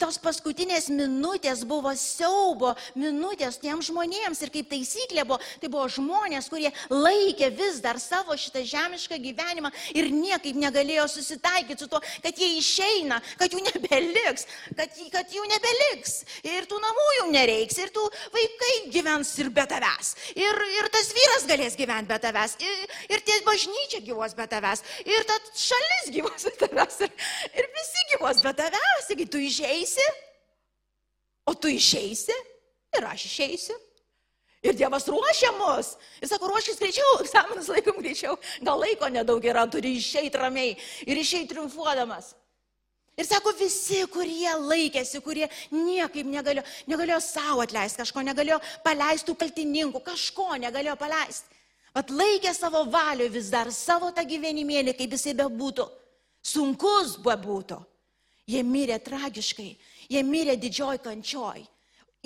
[0.01, 6.49] Tos paskutinės minutės buvo siaubo minutės tiem žmonėms ir kaip taisyklė buvo, tai buvo žmonės,
[6.51, 12.37] kurie laikė vis dar savo šitą žemišką gyvenimą ir niekaip negalėjo susitaikyti su to, kad
[12.37, 16.19] jie išeina, kad jų nebeliks, kad, kad jų nebeliks.
[16.45, 20.13] Ir tų namų jų nereiks, ir tų vaikai gyvens ir be tavęs.
[20.37, 22.57] Ir, ir tas vyras galės gyventi be tavęs.
[22.61, 27.15] Ir, ir tie bažnyčia gyvos be tavęs, ir ta šalis gyvos be tavęs, ir,
[27.53, 30.05] ir visi gyvos be tavęs, taigi tu išeisi,
[31.49, 32.35] o tu išeisi
[32.97, 33.79] ir aš išeisiu.
[34.63, 35.97] Ir Dievas ruošia mus.
[36.21, 38.37] Jis sako, ruoškis greičiau, egzaminas laikom greičiau.
[38.63, 42.31] Gal laiko nedaug yra, turi išeiti ramiai ir išeiti triumfuodamas.
[43.19, 49.35] Ir sako, visi, kurie laikėsi, kurie niekaip negalėjo, negalėjo savo atleisti kažko, negalėjo paleisti tų
[49.43, 51.52] kaltininkų, kažko negalėjo paleisti.
[51.93, 55.85] Atlaikė savo valių vis dar savo tą gyvenimėlį, kaip jisai bebūtų.
[56.43, 57.77] Sunkus bebūtų.
[58.49, 59.69] Jie mirė tragiškai,
[60.11, 61.61] jie mirė didžioj kančioj.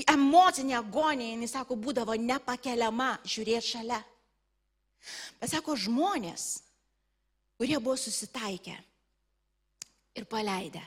[0.07, 3.99] Emocinė agonija, jis sako, būdavo nepakeliama žiūrėti šalia.
[5.41, 6.47] Bet sako, žmonės,
[7.59, 8.75] kurie buvo susitaikę
[10.17, 10.81] ir paleidę.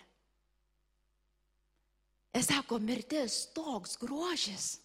[2.35, 4.77] Jis sako, mirtis toks grožis,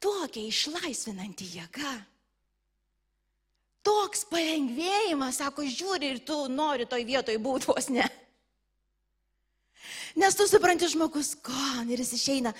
[0.00, 1.96] tokia išlaisvinanti jėga
[3.86, 8.06] toks palengvėjimas, sako, žiūri ir tu nori toj vietoj būti vos ne.
[10.16, 12.54] Nes tu supranti žmogus, kon, ir jis išeina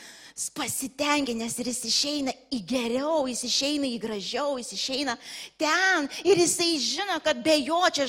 [0.58, 5.14] pasitenkinęs, ir jis išeina į geriau, jis išeina į gražiau, jis išeina
[5.56, 8.04] ten, ir jisai žino, kad be jo čia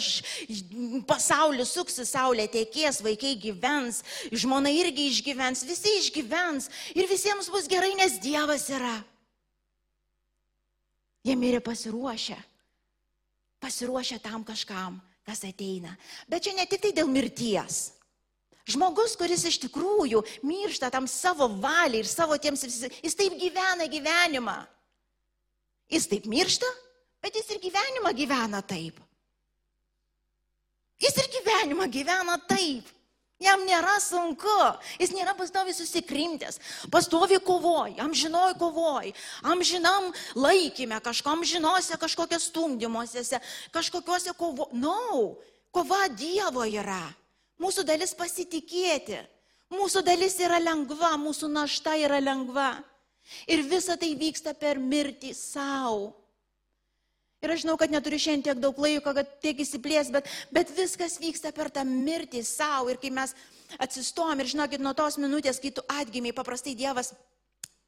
[1.07, 4.01] pasaulis suksi, saulė tiekės, vaikai gyvens,
[4.35, 8.97] žmona irgi išgyvens, visi išgyvens, ir visiems bus gerai, nes Dievas yra.
[11.23, 12.35] Jie mirė pasiruošę,
[13.59, 15.95] pasiruošę tam kažkam, kas ateina.
[16.27, 17.97] Bet čia ne tik tai dėl mirties.
[18.67, 24.57] Žmogus, kuris iš tikrųjų miršta tam savo valiai ir savo tiems, jis taip gyvena gyvenimą.
[25.87, 26.67] Jis taip miršta,
[27.23, 28.99] bet jis ir gyvenimą gyvena taip.
[30.99, 32.96] Jis ir gyvenimą gyvena taip.
[33.37, 34.53] Jam nėra sunku,
[34.97, 36.57] jis nėra pastovi susikrimtęs,
[36.89, 39.11] pastovi kovoj, amžinoj kovoj,
[39.45, 43.37] amžinam laikime, kažkam žinose, kažkokie stumdymuose,
[43.75, 44.65] kažkokiuose kovo.
[44.73, 45.37] No,
[45.69, 47.03] kova Dievo yra.
[47.61, 49.21] Mūsų dalis pasitikėti.
[49.69, 52.71] Mūsų dalis yra lengva, mūsų našta yra lengva.
[53.45, 56.15] Ir visa tai vyksta per mirtį savo.
[57.45, 61.19] Ir aš žinau, kad neturiu šiandien tiek daug laiko, kad tiek įsiplės, bet, bet viskas
[61.21, 62.89] vyksta per tą mirtį savo.
[62.89, 63.35] Ir kai mes
[63.77, 67.13] atsistom ir žinokit, nuo tos minutės, kai tu atgimiai, paprastai Dievas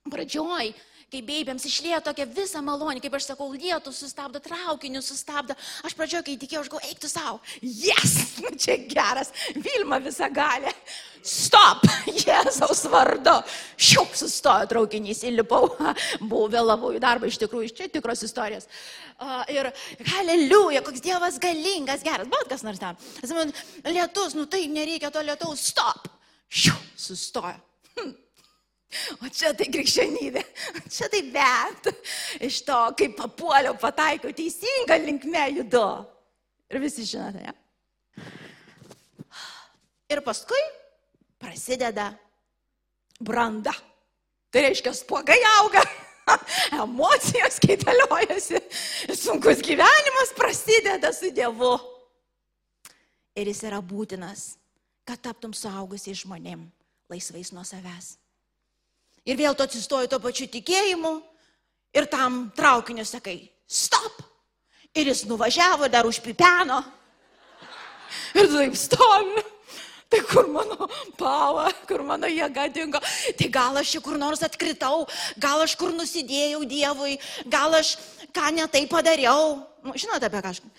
[0.09, 0.73] pradžioj
[1.09, 5.55] kai beibėms išlėjo tokia visa malonė, kaip aš sakau, lietų sustabdo, traukinių sustabdo.
[5.85, 7.39] Aš pradžioje, kai tikėjau, aš galvoju, eik tu savo.
[8.43, 10.73] Nu čia geras, Vilma visą galę.
[11.25, 11.83] Stop,
[12.23, 13.35] Jėzaus vardu.
[13.79, 15.67] Šiuk sustojo traukinys, įlipau,
[16.29, 18.69] buvau vėlavau į darbą, iš tikrųjų, čia tikros istorijos.
[19.19, 19.71] Uh, ir
[20.13, 22.99] haleliuja, koks Dievas galingas, geras, bet kas nors ten.
[23.89, 26.07] Lietus, nu tai nereikia to lietaus, stop.
[26.49, 27.59] Šiuk, sustojo.
[27.99, 28.15] Hm.
[29.21, 30.41] O čia tai krikščionybė.
[30.89, 31.91] Čia tai bet.
[32.47, 35.85] Iš to, kaip papuoliau, pataikiau teisingą linkmę judu.
[36.69, 38.27] Ir visi žinote, ne?
[40.09, 40.57] Ir paskui
[41.39, 42.11] prasideda
[43.19, 43.73] branda.
[44.49, 45.83] Tai reiškia, spuogai auga,
[46.83, 48.61] emocijos keitaliojasi,
[49.15, 51.75] sunkus gyvenimas prasideda su Dievu.
[53.37, 54.55] Ir jis yra būtinas,
[55.07, 56.65] kad taptum suaugusiai žmonėm,
[57.09, 58.17] laisvais nuo savęs.
[59.29, 61.13] Ir vėl tu atsistoji tuo pačiu tikėjimu
[61.93, 63.37] ir tam traukiniu sakai,
[63.69, 64.25] stop.
[64.97, 66.81] Ir jis nuvažiavo, dar užpipeno.
[68.33, 69.43] Ir tu taip stovi.
[70.09, 70.87] Tai kur mano
[71.19, 73.01] pava, kur mano jėga dingo,
[73.37, 75.03] tai gal aš čia kur nors atkritau,
[75.37, 77.93] gal aš kur nusidėjau Dievui, gal aš
[78.33, 79.59] ką netai padariau.
[79.85, 80.71] Nu, žinote apie kažką.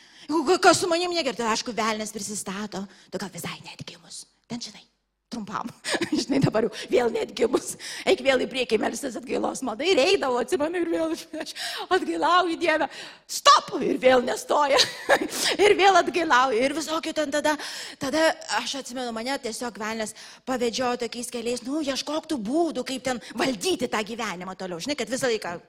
[0.62, 4.24] Kas su manim negerai, tai aišku, velnės prisistato, tu gal visai netgimus.
[4.50, 4.82] Ten žinai,
[5.30, 5.70] trumpam.
[6.20, 7.72] Žinai, dabar jau vėl netgi bus.
[8.08, 9.86] Eik vėl į priekį, melsis atgailos malda.
[9.86, 11.54] Ir eidavo, atsimenu, ir vėl aš
[11.88, 12.90] atgailauju Dievę.
[13.30, 13.70] Stop!
[13.86, 14.78] Ir vėl nestoja.
[15.64, 16.58] ir vėl atgailauju.
[16.58, 17.54] Ir visokių ten tada,
[18.02, 18.26] tada
[18.58, 20.16] aš atsimenu, mane tiesiog velnės
[20.48, 24.82] pavedžiojo tokiais keliais, nu, ieškok tų būdų, kaip ten valdyti tą gyvenimą toliau.
[24.82, 25.60] Žinai, kad visą laiką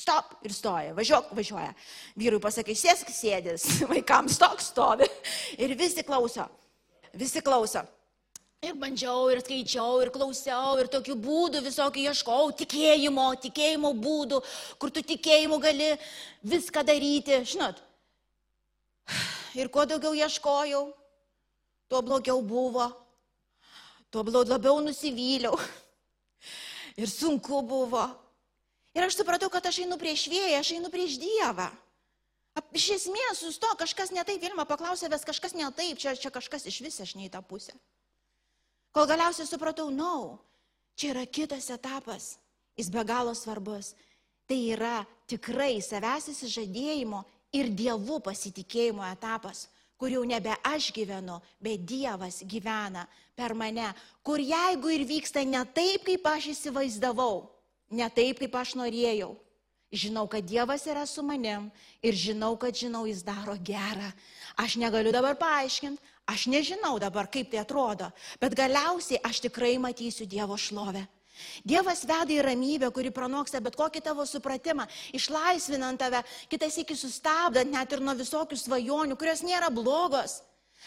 [0.00, 1.72] Stop ir stoja, važiuok, važiuoja.
[2.16, 5.08] Vyrui pasakai, sėsk sėdės, vaikams stok stovi.
[5.60, 6.46] Ir visi klauso,
[7.18, 7.82] visi klauso.
[8.60, 14.40] Ir bandžiau, ir skaičiau, ir klausiau, ir tokių būdų visokių ieškau, tikėjimo, tikėjimo būdų,
[14.76, 15.86] kur tu tikėjimu gali
[16.44, 17.78] viską daryti, žinot.
[19.56, 20.82] Ir kuo daugiau ieškojau,
[21.88, 22.84] tuo blogiau buvo,
[24.12, 25.56] tuo labiau nusivyliau.
[27.00, 28.02] Ir sunku buvo.
[28.92, 31.70] Ir aš supratau, kad aš einu prieš vėją, aš einu prieš Dievą.
[32.76, 36.68] Iš esmės, susto, kažkas ne taip, Vilma paklausė, vis kažkas ne taip, čia, čia kažkas
[36.68, 37.72] iš vis aš ne į tą pusę.
[38.90, 40.38] Kol galiausiai supratau, na, no,
[40.98, 42.36] čia yra kitas etapas,
[42.76, 43.94] jis be galo svarbus.
[44.50, 47.22] Tai yra tikrai savęs įsižadėjimo
[47.54, 49.68] ir dievų pasitikėjimo etapas,
[50.00, 53.04] kur jau nebe aš gyvenu, bet Dievas gyvena
[53.36, 53.90] per mane,
[54.24, 57.44] kur jeigu ir vyksta ne taip, kaip aš įsivaizdavau,
[57.92, 59.34] ne taip, kaip aš norėjau,
[59.92, 61.70] žinau, kad Dievas yra su manim
[62.02, 64.12] ir žinau, kad žinau, jis daro gerą.
[64.58, 70.28] Aš negaliu dabar paaiškinti, Aš nežinau dabar, kaip tai atrodo, bet galiausiai aš tikrai matysiu
[70.30, 71.02] Dievo šlovę.
[71.64, 74.84] Dievas veda į ramybę, kuri pranoksta bet kokį tavo supratimą,
[75.16, 76.20] išlaisvinant tave,
[76.52, 80.42] kitais iki sustabdant net ir nuo visokių svajonių, kurios nėra blogos.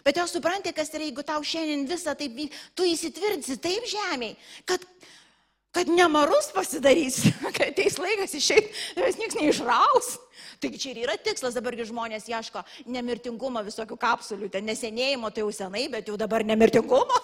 [0.06, 2.38] Bet jau supranti, kas yra, jeigu tau šiandien visą taip,
[2.78, 4.38] tu įsitvirtinsi taip žemiai,
[4.70, 4.86] kad,
[5.74, 7.24] kad nemarus pasidarys,
[7.56, 10.12] kad ateis laikas išeiti, tavęs niekas neišraus.
[10.62, 12.62] Taigi čia ir yra tikslas, dabargi žmonės ieško
[12.94, 17.18] nemirtingumo visokių kapsulių, ten nesenėjimo tai jau senai, bet jau dabar nemirtingumo.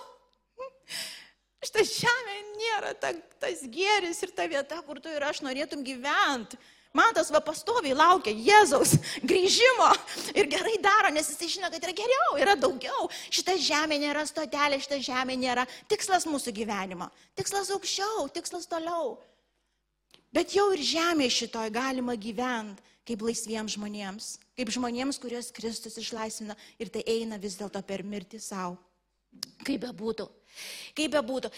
[1.65, 6.59] Šitą žemę nėra ta, tas gėris ir ta vieta, kur tu ir aš norėtum gyventi.
[6.97, 8.95] Man tas va pastoviai laukia Jėzaus
[9.29, 9.89] grįžimo
[10.33, 13.09] ir gerai daro, nes jis žino, kad yra geriau, yra daugiau.
[13.29, 17.11] Šita žemė nėra stotelė, šita žemė nėra tikslas mūsų gyvenimo.
[17.37, 19.19] Tikslas aukščiau, tikslas toliau.
[20.33, 24.25] Bet jau ir žemė šitoj galima gyventi kaip laisviems žmonėms,
[24.57, 28.77] kaip žmonėms, kuriuos Kristus išlaisvina ir tai eina vis dėlto per mirtį savo.
[29.65, 30.27] Kaip bebūtų.
[30.97, 31.49] Kaip bebūtų.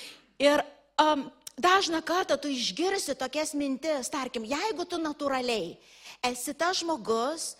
[0.44, 0.63] Ir
[1.00, 1.26] um,
[1.58, 5.78] dažną kartą tu išgirsi tokias mintis, tarkim, jeigu tu natūraliai
[6.24, 7.56] esi tas žmogus,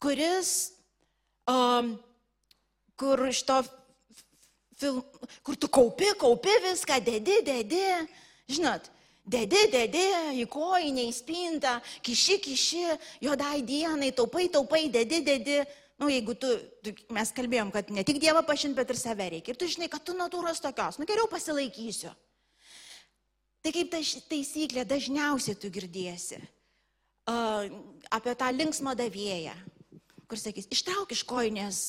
[0.00, 0.72] kuris,
[1.48, 1.96] um,
[2.96, 3.60] kur iš to,
[4.76, 5.02] film,
[5.44, 7.82] kur tu kaupi, kaupi viską, dedi, dedi,
[8.48, 8.90] žinot,
[9.24, 10.04] dedi, dedi,
[10.42, 12.84] į koinę, į spintą, kiši, kiši,
[13.24, 15.60] juodai dienai, taupai, taupai, dedi, dedi.
[15.96, 16.50] Na, nu, jeigu tu,
[16.84, 19.54] tu, mes kalbėjom, kad ne tik Dievą pažinti, bet ir save reikia.
[19.54, 22.10] Ir tu žinai, kad tu natūros tokios, nu geriau pasilaikysiu.
[23.66, 23.98] Tai kaip ta
[24.30, 27.64] taisyklė dažniausiai tu girdėsi uh,
[28.14, 29.56] apie tą linksmą davėją,
[30.30, 31.80] kur sakys, ištrauk iš koinės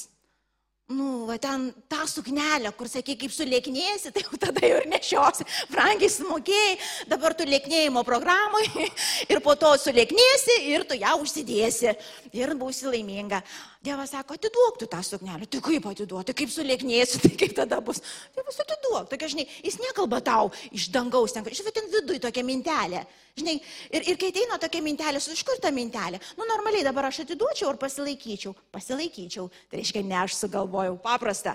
[0.88, 5.46] nu, va ten tą suknelę, kur sakė, kaip sulėknėsi, tai jau tada jau ir nešiosi,
[5.70, 6.78] brangiai sumokėjai,
[7.12, 8.64] dabar tu lėknėjimo programai
[9.32, 11.92] ir po to sulėknėsi ir tu ją užsidėsi
[12.32, 13.44] ir būsi laiminga.
[13.86, 18.02] Dievas sako, atiduok tu tą suknelę, tai kaip atiduoti, kaip sulėknėsi, tai kaip tada bus.
[18.34, 23.04] Dievas atiduok, tokia, žinai, jis nekalba tau iš dangaus, ten, žinai, ten viduje tokia mintelė.
[23.38, 23.56] Žinai,
[23.94, 26.20] ir, ir kai ateina tokia mintelė, iš kur ta mintelė?
[26.40, 28.56] Nu, normaliai dabar aš atiduočiau ar pasilaikyčiau?
[28.74, 29.46] Pasilaikyčiau.
[29.70, 31.54] Tai reiškia, ne aš sugalvojau, paprasta.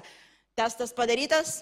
[0.59, 1.61] Testas padarytas.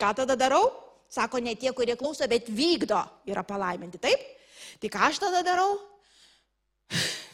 [0.00, 0.64] Ką tada darau?
[1.12, 4.00] Sako, ne tie, kurie klauso, bet vykdo yra palaiminti.
[4.02, 4.24] Taip?
[4.80, 5.76] Tai ką aš tada darau?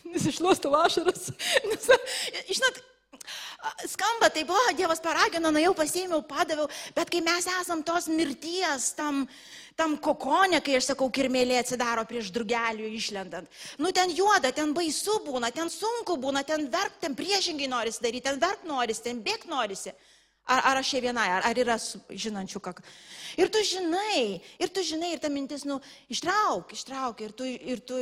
[0.13, 1.31] Nusišluostu ašaras.
[2.49, 2.81] Žinot,
[3.89, 8.91] skamba taip, o Dievas paragino, na jau pasėmiau, padaviau, bet kai mes esam tos mirties,
[8.97, 9.27] tam,
[9.79, 13.51] tam kokonė, kai aš sakau, kirmėlė atsidaro prieš drugelių išlendant.
[13.79, 18.29] Nu ten juoda, ten baisu būna, ten sunku būna, ten verk, ten priešingai norisi daryti,
[18.31, 19.95] ten verk norisi, ten bėg norisi.
[20.51, 22.73] Ar, ar aš čia vienai, ar, ar yra žinančių ką.
[23.39, 25.77] Ir tu žinai, ir tu žinai, ir ta mintis, nu,
[26.11, 28.01] ištrauk, ištrauk, ir tu, ir tu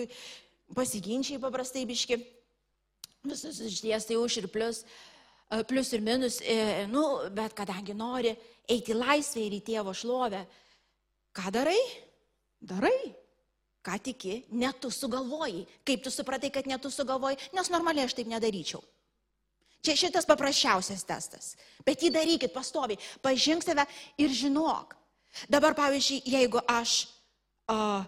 [0.76, 2.18] pasiginčiai paprastai biški,
[3.28, 4.84] visus išties tai už ir plus.
[5.48, 7.02] Uh, plius ir minus, e, nu,
[7.32, 8.34] bet kadangi nori
[8.68, 10.42] eiti laisvę ir į tėvo šlovę,
[11.32, 11.80] ką darai?
[12.60, 13.14] Darai.
[13.80, 15.64] Ką tiki, net tu sugalvoji.
[15.88, 18.82] Kaip tu supratai, kad net tu sugalvoji, nes normaliai aš taip nedaryčiau.
[19.80, 21.54] Čia šitas paprasčiausias testas.
[21.86, 22.98] Bet jį darykit pastoviai.
[23.22, 23.86] Pažink save
[24.20, 24.96] ir žinok.
[25.48, 27.06] Dabar, pavyzdžiui, jeigu aš
[27.70, 28.02] uh,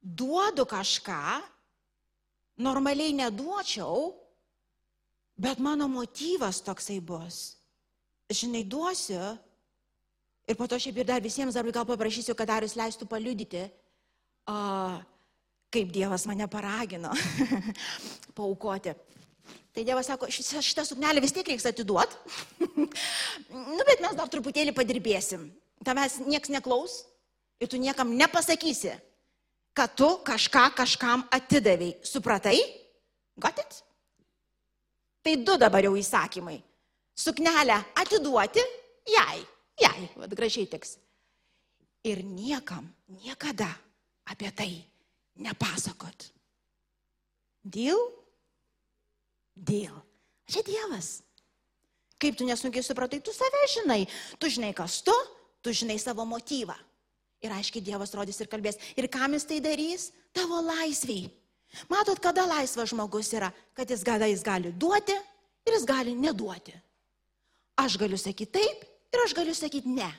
[0.00, 1.40] duodu kažką,
[2.60, 4.10] normaliai neduočiau,
[5.40, 7.56] Bet mano motyvas toksai bus.
[8.28, 9.38] Žinai, duosiu.
[10.44, 13.62] Ir po to šiaip ir dar visiems dar gal paprašysiu, kad Darius leistų paliudyti,
[14.50, 14.56] o,
[15.72, 17.14] kaip Dievas mane paragino
[18.38, 18.92] paukoti.
[19.72, 22.16] Tai Dievas sako, šitą suknelę vis tiek reiks atiduot.
[23.78, 25.46] nu, bet mes dar truputėlį padirbėsim.
[25.86, 27.04] Tavęs nieks neklaus
[27.62, 28.92] ir tu niekam nepasakysi,
[29.74, 32.00] kad tu kažką kažkam atidavėjai.
[32.06, 32.58] Supratai?
[33.40, 33.80] Got it?
[35.22, 36.58] Tai du dabar jau įsakymai.
[37.16, 38.62] Suknelę atiduoti
[39.08, 39.40] jai,
[39.80, 40.96] jai, vad gražiai tiks.
[42.04, 42.86] Ir niekam,
[43.20, 43.68] niekada
[44.24, 44.70] apie tai
[45.36, 46.30] nepasakot.
[47.60, 48.00] Dėl?
[49.52, 49.92] Dėl.
[50.48, 51.20] Čia Dievas.
[52.20, 54.04] Kaip tu nesunkiai supratai, tu save žinai.
[54.40, 55.14] Tu žinai, kas tu,
[55.60, 56.76] tu žinai savo motyvą.
[57.40, 58.78] Ir aiškiai Dievas rodys ir kalbės.
[58.96, 60.10] Ir kam jis tai darys?
[60.36, 61.30] Tavo laisviai.
[61.88, 65.14] Matot, kada laisvas žmogus yra, kad jis gali, jis gali duoti
[65.66, 66.74] ir jis gali neduoti.
[67.80, 70.10] Aš galiu sakyti taip ir aš galiu sakyti ne.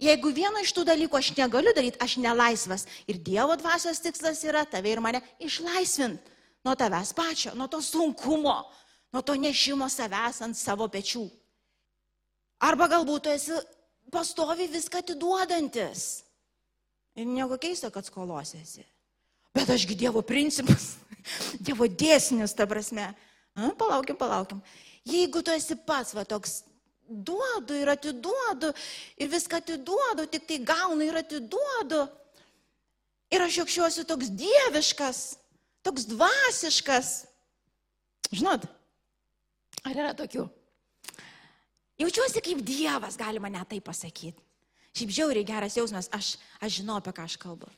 [0.00, 2.86] Jeigu vieno iš tų dalykų aš negaliu daryti, aš nelaisvas.
[3.10, 6.32] Ir Dievo dvasios tikslas yra tave ir mane išlaisvinti
[6.64, 8.56] nuo tavęs pačio, nuo to sunkumo,
[9.12, 11.24] nuo to nešimo savęs ant savo pečių.
[12.62, 13.58] Arba galbūt tu esi
[14.14, 16.22] pastovi viską atiduodantis.
[17.18, 18.84] Ir nieko keista, kad skolosiesi.
[19.52, 20.94] Bet ašgi Dievo principas,
[21.64, 23.10] Dievo dėsnis, ta prasme.
[23.52, 24.62] A, palaukim, palaukim.
[25.04, 26.62] Jeigu tu esi pats va toks,
[27.04, 28.70] duodu ir atiduodu,
[29.20, 32.06] ir viską atiduodu, tik tai gaunu ir atiduodu.
[33.32, 35.20] Ir aš jaučiuosi toks dieviškas,
[35.84, 37.12] toks dvasiškas.
[38.32, 38.64] Žinot,
[39.84, 40.46] ar yra tokių?
[42.00, 44.40] Jaučiuosi kaip Dievas, galima net tai pasakyti.
[44.92, 47.70] Šiaip žiauriai geras jausmas, aš, aš žinau, apie ką aš kalbu.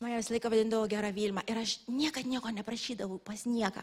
[0.00, 3.82] Mane visą laiką vadindavo gerą Vilmą ir aš niekada nieko neprašydavau pas nieką.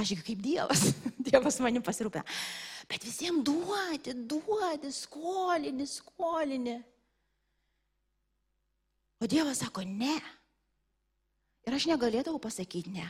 [0.00, 0.94] Aš kaip Dievas,
[1.26, 2.24] Dievas manim pasirūpina.
[2.88, 6.78] Bet visiems duoti, duoti, skolini, skolini.
[9.20, 10.16] O Dievas sako, ne.
[11.70, 13.06] aš negalėdavau pasakyti ne.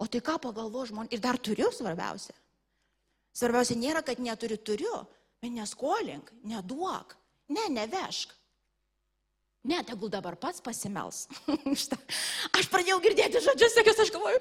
[0.00, 1.12] O tai ką pagalvo žmonės?
[1.12, 2.34] Ir dar turiu svarbiausia.
[3.36, 4.94] Svarbiausia nėra, kad neturiu, turiu,
[5.40, 7.14] bet neskolink, neduok,
[7.52, 8.32] ne, nevešk.
[9.62, 11.28] Ne, tegul dabar pats pasimels.
[12.58, 14.40] aš pradėjau girdėti žodžius, sakiau, aš galvoju,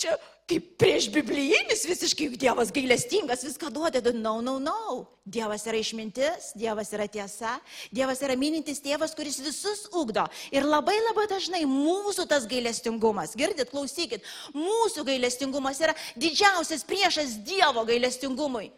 [0.00, 0.14] čia
[0.48, 5.02] kaip prieš biblijinis visiškai Dievas gailestingas, viską duodė, no, no, no.
[5.28, 7.58] Dievas yra išmintis, Dievas yra tiesa,
[7.92, 10.24] Dievas yra minintis tėvas, kuris visus ugdo.
[10.48, 14.24] Ir labai labai dažnai mūsų tas gailestingumas, girdit, klausykit,
[14.56, 18.70] mūsų gailestingumas yra didžiausias priešas Dievo gailestingumui,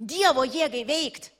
[0.00, 1.34] Dievo jėgai veikti.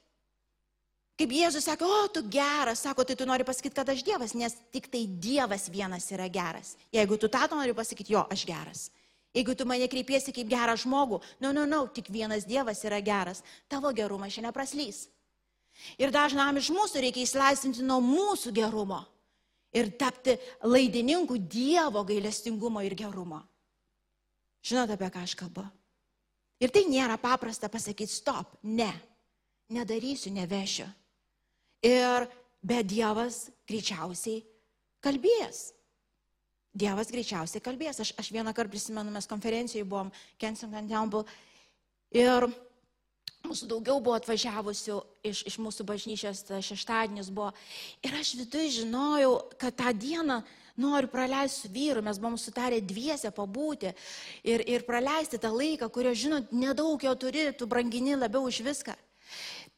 [1.14, 4.56] Kaip Jėzus sako, o tu geras, sako, tai tu nori pasakyti, kad aš Dievas, nes
[4.74, 6.74] tik tai Dievas vienas yra geras.
[6.94, 8.88] Jeigu tu tą nori pasakyti, jo, aš geras.
[9.34, 13.44] Jeigu tu mane kreipiesi kaip gerą žmogų, no, no, no, tik vienas Dievas yra geras,
[13.70, 15.04] tavo gerumas šiandien praslys.
[15.98, 19.00] Ir dažnam iš mūsų reikia įsilaisvinti nuo mūsų gerumo
[19.74, 20.36] ir tapti
[20.66, 23.40] laidininku Dievo gailestingumo ir gerumo.
[24.64, 25.66] Žinote, apie ką aš kalbu?
[26.62, 28.90] Ir tai nėra paprasta pasakyti stop, ne,
[29.74, 30.86] nedarysiu, nevešiu.
[31.84, 32.28] Ir
[32.64, 34.40] bet Dievas greičiausiai
[35.04, 35.72] kalbės.
[36.74, 38.00] Dievas greičiausiai kalbės.
[38.02, 40.10] Aš, aš vieną kartą prisimenu, mes konferencijoje buvom
[40.40, 41.22] Kensington Temple
[42.14, 42.48] ir
[43.44, 44.96] mūsų daugiau buvo atvažiavusių
[45.28, 47.52] iš, iš mūsų bažnyčios, šeštadienis buvo.
[48.02, 50.40] Ir aš viduje žinojau, kad tą dieną
[50.80, 53.92] noriu praleisti su vyru, mes buvom sutarę dviese pabūti
[54.42, 58.96] ir, ir praleisti tą laiką, kurio, žinot, nedaug jo turi, tu brangini labiau už viską.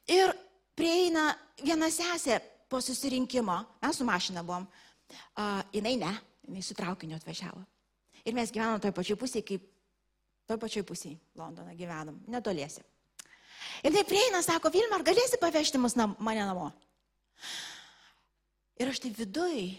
[0.06, 0.32] Ir
[0.76, 1.30] prieina
[1.62, 6.12] viena sesė po susirinkimo, mes su mašina buvom, uh, jinai ne,
[6.46, 7.62] jinai su traukiniu atvažiavo.
[8.26, 9.64] Ir mes gyvenom toj pačioj pusėje, kaip
[10.50, 12.82] toj pačioj pusėje Londoną gyvenom, netoliesi.
[13.84, 16.70] Ir tai prieina, sako, Vilma, ar galėsi pavežti mus nam, mane namo?
[18.80, 19.74] Ir aš tai viduj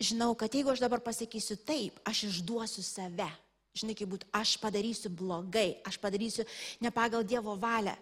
[0.00, 3.28] žinau, kad jeigu aš dabar pasakysiu taip, aš išduosiu save.
[3.76, 6.46] Žinai, kaip būt, aš padarysiu blogai, aš padarysiu
[6.82, 7.94] ne pagal Dievo valią.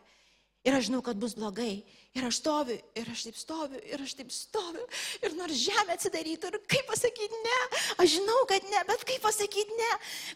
[0.67, 1.85] Ir aš žinau, kad bus blogai.
[2.17, 4.83] Ir aš stoviu, ir aš taip stoviu, ir aš taip stoviu.
[5.23, 7.59] Ir nors žemė atsidarytų, ir kaip pasakyti ne,
[8.03, 9.91] aš žinau, kad ne, bet kaip pasakyti ne.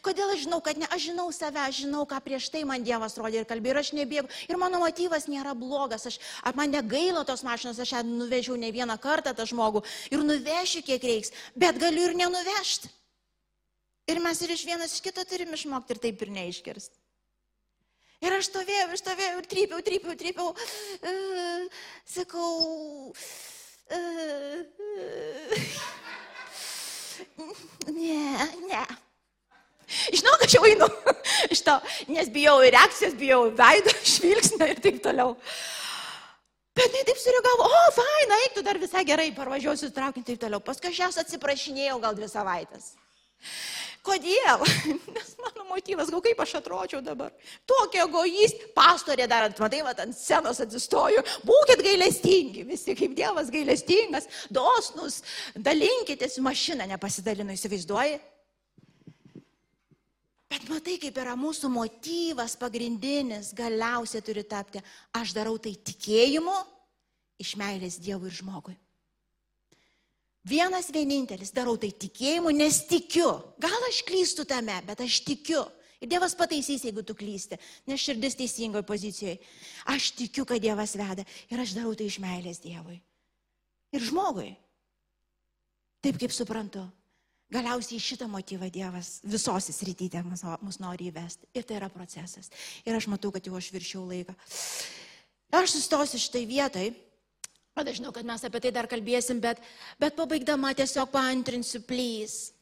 [0.04, 3.18] Kodėl aš žinau, kad ne, aš žinau save, aš žinau, ką prieš tai man Dievas
[3.18, 4.30] rodė ir kalbėjo, ir aš nebėgu.
[4.46, 6.20] Ir mano motyvas nėra blogas, aš,
[6.54, 11.02] man negaila tos mašinos, aš ją nuvežiau ne vieną kartą tą žmogų ir nuvešiu, kiek
[11.02, 12.92] reiks, bet galiu ir nenuvežti.
[14.12, 17.01] Ir mes ir iš vienas iš kito turim išmokti ir taip ir neiškirsti.
[18.22, 20.48] Ir aš stovėjau, aš stovėjau ir trypiau, trypiau, trypiau.
[21.02, 21.62] Uh,
[22.06, 23.12] sakau.
[23.92, 24.62] Uh,
[27.90, 28.84] ne, ne.
[30.14, 30.86] Žinau, kad jau einu
[31.52, 31.74] iš to,
[32.08, 35.34] nes bijau ir reakcijos, bijau veido, žvilgsnio ir taip toliau.
[36.72, 40.62] Bet jinai taip sureagavo, o, faina, eik tu dar visai gerai, parvažiuosiu traukinti taip toliau.
[40.64, 42.94] Paskui aš jas atsiprašinėjau gal dvi savaitės.
[44.02, 44.64] Kodėl?
[45.14, 47.30] Nes mano motyvas, gal kaip aš atročiau dabar.
[47.70, 51.22] Tokia egoist, pastorė dar, matai, mat, ant scenos atsistoju.
[51.46, 55.20] Būkit gailestingi, visi kaip Dievas gailestingas, dosnus,
[55.54, 58.18] dalinkitės mašiną, nepasidalinu, įsivaizduoji.
[60.52, 64.82] Bet matai, kaip yra mūsų motyvas pagrindinis, galiausiai turi tapti,
[65.16, 66.58] aš darau tai tikėjimu
[67.40, 68.74] iš meilės Dievui ir žmogui.
[70.42, 73.28] Vienas vienintelis, darau tai tikėjimu, nes tikiu.
[73.62, 75.62] Gal aš klystu tame, bet aš tikiu.
[76.02, 79.36] Ir Dievas pataisys, jeigu tu klysti, nes širdis teisingoje pozicijoje.
[79.92, 82.98] Aš tikiu, kad Dievas veda ir aš darau tai iš meilės Dievui.
[83.94, 84.50] Ir žmogui.
[86.02, 86.88] Taip kaip suprantu.
[87.52, 91.46] Galiausiai šitą motyvą Dievas visos įsritytė mus, mus nori įvesti.
[91.54, 92.50] Ir tai yra procesas.
[92.82, 94.34] Ir aš matau, kad jau aš viršiau laiką.
[95.54, 96.86] Aš sustosiu šitai vietai.
[97.72, 99.60] Bet aš žinau, kad mes apie tai dar kalbėsim, bet,
[100.00, 102.52] bet pabaigdama tiesiog paantrinsiu, plys.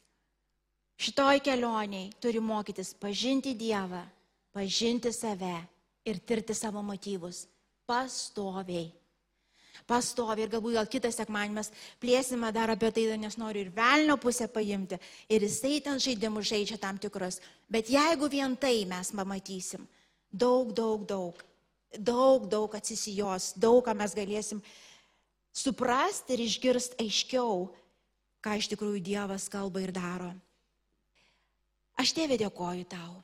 [1.01, 4.05] Šitoj kelioniai turi mokytis pažinti Dievą,
[4.55, 5.57] pažinti save
[6.05, 7.47] ir tirti savo motyvus.
[7.89, 8.91] Pastoviai.
[9.89, 11.71] Pastoviai ir galbūt gal kitą sekmanį mes
[12.03, 15.01] plėsime dar apie tai, nes noriu ir velnio pusę paimti.
[15.27, 17.41] Ir jisai ten žaidimus žaidžia tam tikrus.
[17.67, 19.89] Bet jeigu vien tai mes pamatysim,
[20.31, 21.43] daug, daug, daug,
[21.99, 24.63] daug, daug atsisijos, daug ką mes galėsim
[25.53, 27.67] suprasti ir išgirsti aiškiau,
[28.41, 30.31] ką iš tikrųjų Dievas kalba ir daro.
[32.01, 33.21] Aš tėvė dėkoju tau,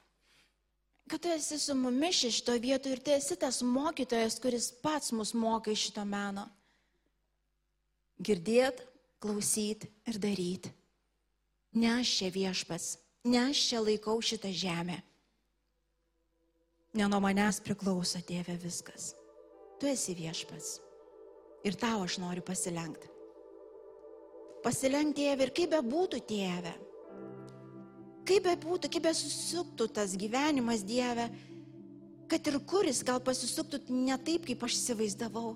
[1.09, 5.33] kad tu esi su mumis šito vietoje ir tu esi tas mokytojas, kuris pats mus
[5.33, 6.45] moka iš šito meno.
[8.21, 8.83] Girdėt,
[9.21, 10.71] klausyt ir daryt.
[11.77, 12.97] Ne aš čia viešpats,
[13.29, 15.03] ne aš čia laikau šitą žemę.
[16.97, 19.13] Ne nuo manęs priklauso, tėvė, viskas.
[19.77, 20.86] Tu esi viešpats.
[21.67, 23.11] Ir tau aš noriu pasilenkti.
[24.63, 26.75] Pasilenkti tėvę ir kaip bebūtų tėvę.
[28.27, 31.29] Kaip be būtų, kaip be susuktų tas gyvenimas Dieve,
[32.31, 35.53] kad ir kuris gal pasisuktų ne taip, kaip aš įsivaizdavau,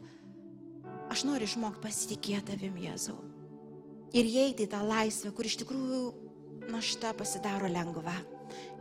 [1.10, 3.16] aš noriu išmokti pasitikėti tavim, Jėzau.
[4.14, 6.04] Ir įeiti į tą laisvę, kur iš tikrųjų
[6.70, 8.14] našta pasidaro lengva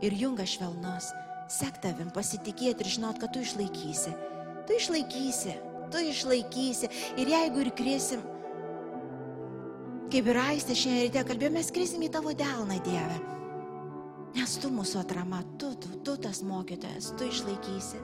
[0.02, 1.10] ir jungas švelnus.
[1.50, 4.14] Sek tavim, pasitikėti ir žinot, kad tu išlaikysi.
[4.68, 5.56] Tu išlaikysi,
[5.92, 6.90] tu išlaikysi.
[7.20, 8.22] Ir jeigu ir krisim,
[10.10, 13.20] kaip ir aistė šiandien ryte kalbėjome, mes krisim į tavo delną, Dieve.
[14.36, 17.98] Nes tu mūsų atrama, tu, tu, tu tas mokytojas, tu išlaikysi.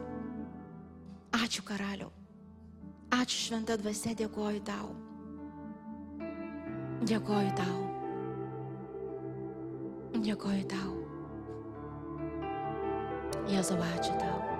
[1.36, 2.10] Ačiū karaliau.
[3.14, 4.90] Ačiū šventą dvasę, dėkoju tau.
[7.06, 7.78] Dėkoju tau.
[10.16, 10.92] Dėkoju tau.
[13.46, 14.55] Jėzau, ačiū tau.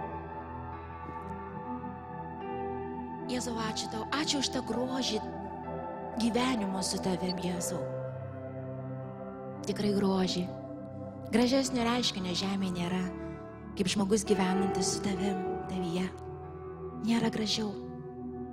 [3.26, 4.04] Jėzau, ačiū tau.
[4.14, 5.18] Ačiū už tą grožį
[6.20, 7.80] gyvenimo su tavim, Jėzau.
[9.66, 10.44] Tikrai grožį.
[11.34, 13.02] Gražesnio reiškinio žemėje nėra,
[13.76, 16.06] kaip žmogus gyvenantis su tavim, tavyje.
[17.06, 17.72] Nėra gražiau,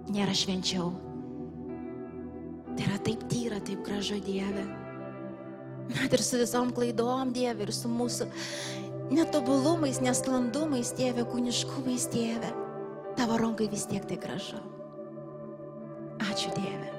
[0.10, 0.90] nėra švenčiau.
[2.74, 4.66] Tai yra taip tyra, taip gražu Dieve.
[5.94, 8.26] Net ir su visom klaidom Dieve ir su mūsų
[9.14, 12.63] netobulumais, nesklandumais, Dieve, kūniškumais, Dieve.
[13.18, 14.60] Tavo rankai vis tiek tai gražu.
[16.24, 16.90] Ačiū Dieve.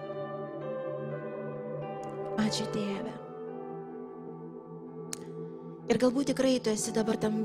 [2.39, 3.13] Ačiū Dieve.
[5.91, 7.43] Ir galbūt tikrai tu esi dabar tam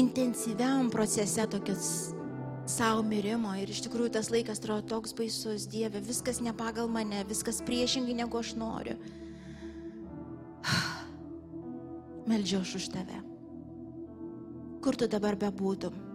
[0.00, 2.14] intensyviam procese tokius
[2.70, 7.22] savo mirimo ir iš tikrųjų tas laikas atrodo toks baisus, Dieve, viskas ne pagal mane,
[7.28, 8.96] viskas priešingai negu aš noriu.
[12.30, 13.24] Meldžiu aš už tave.
[14.80, 16.09] Kur tu dabar bebūtum?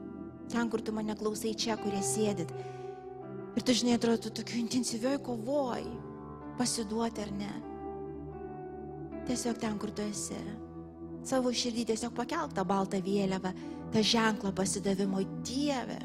[0.51, 2.51] Ten, kur tu mane klausai čia, kurie sėdit.
[3.55, 5.85] Ir tu žinai, atrodo, tu tokiu intensyvioj kovoj.
[6.59, 7.53] Pasiduoti ar ne.
[9.25, 10.37] Tiesiog ten, kur tu esi.
[11.25, 13.51] Savo širdį tiesiog pakelk tą baltą vėliavą,
[13.93, 15.97] tą ženklą pasidavimo Dievę.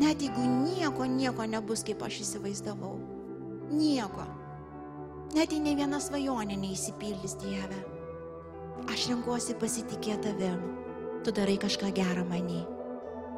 [0.00, 2.96] Net jeigu nieko, nieko nebus, kaip aš įsivaizdavau.
[3.70, 4.26] Nieko.
[5.36, 7.78] Net jei ne viena svajonė neįsipildys Dieve.
[8.90, 10.62] Aš renkuosi pasitikėti tavim.
[11.22, 12.64] Tu darai kažką gerą manį.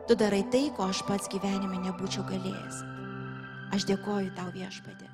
[0.09, 2.83] Tu darai tai, ko aš pats gyvenime nebūčiau galėjęs.
[3.73, 5.12] Aš dėkoju tau viešpatė.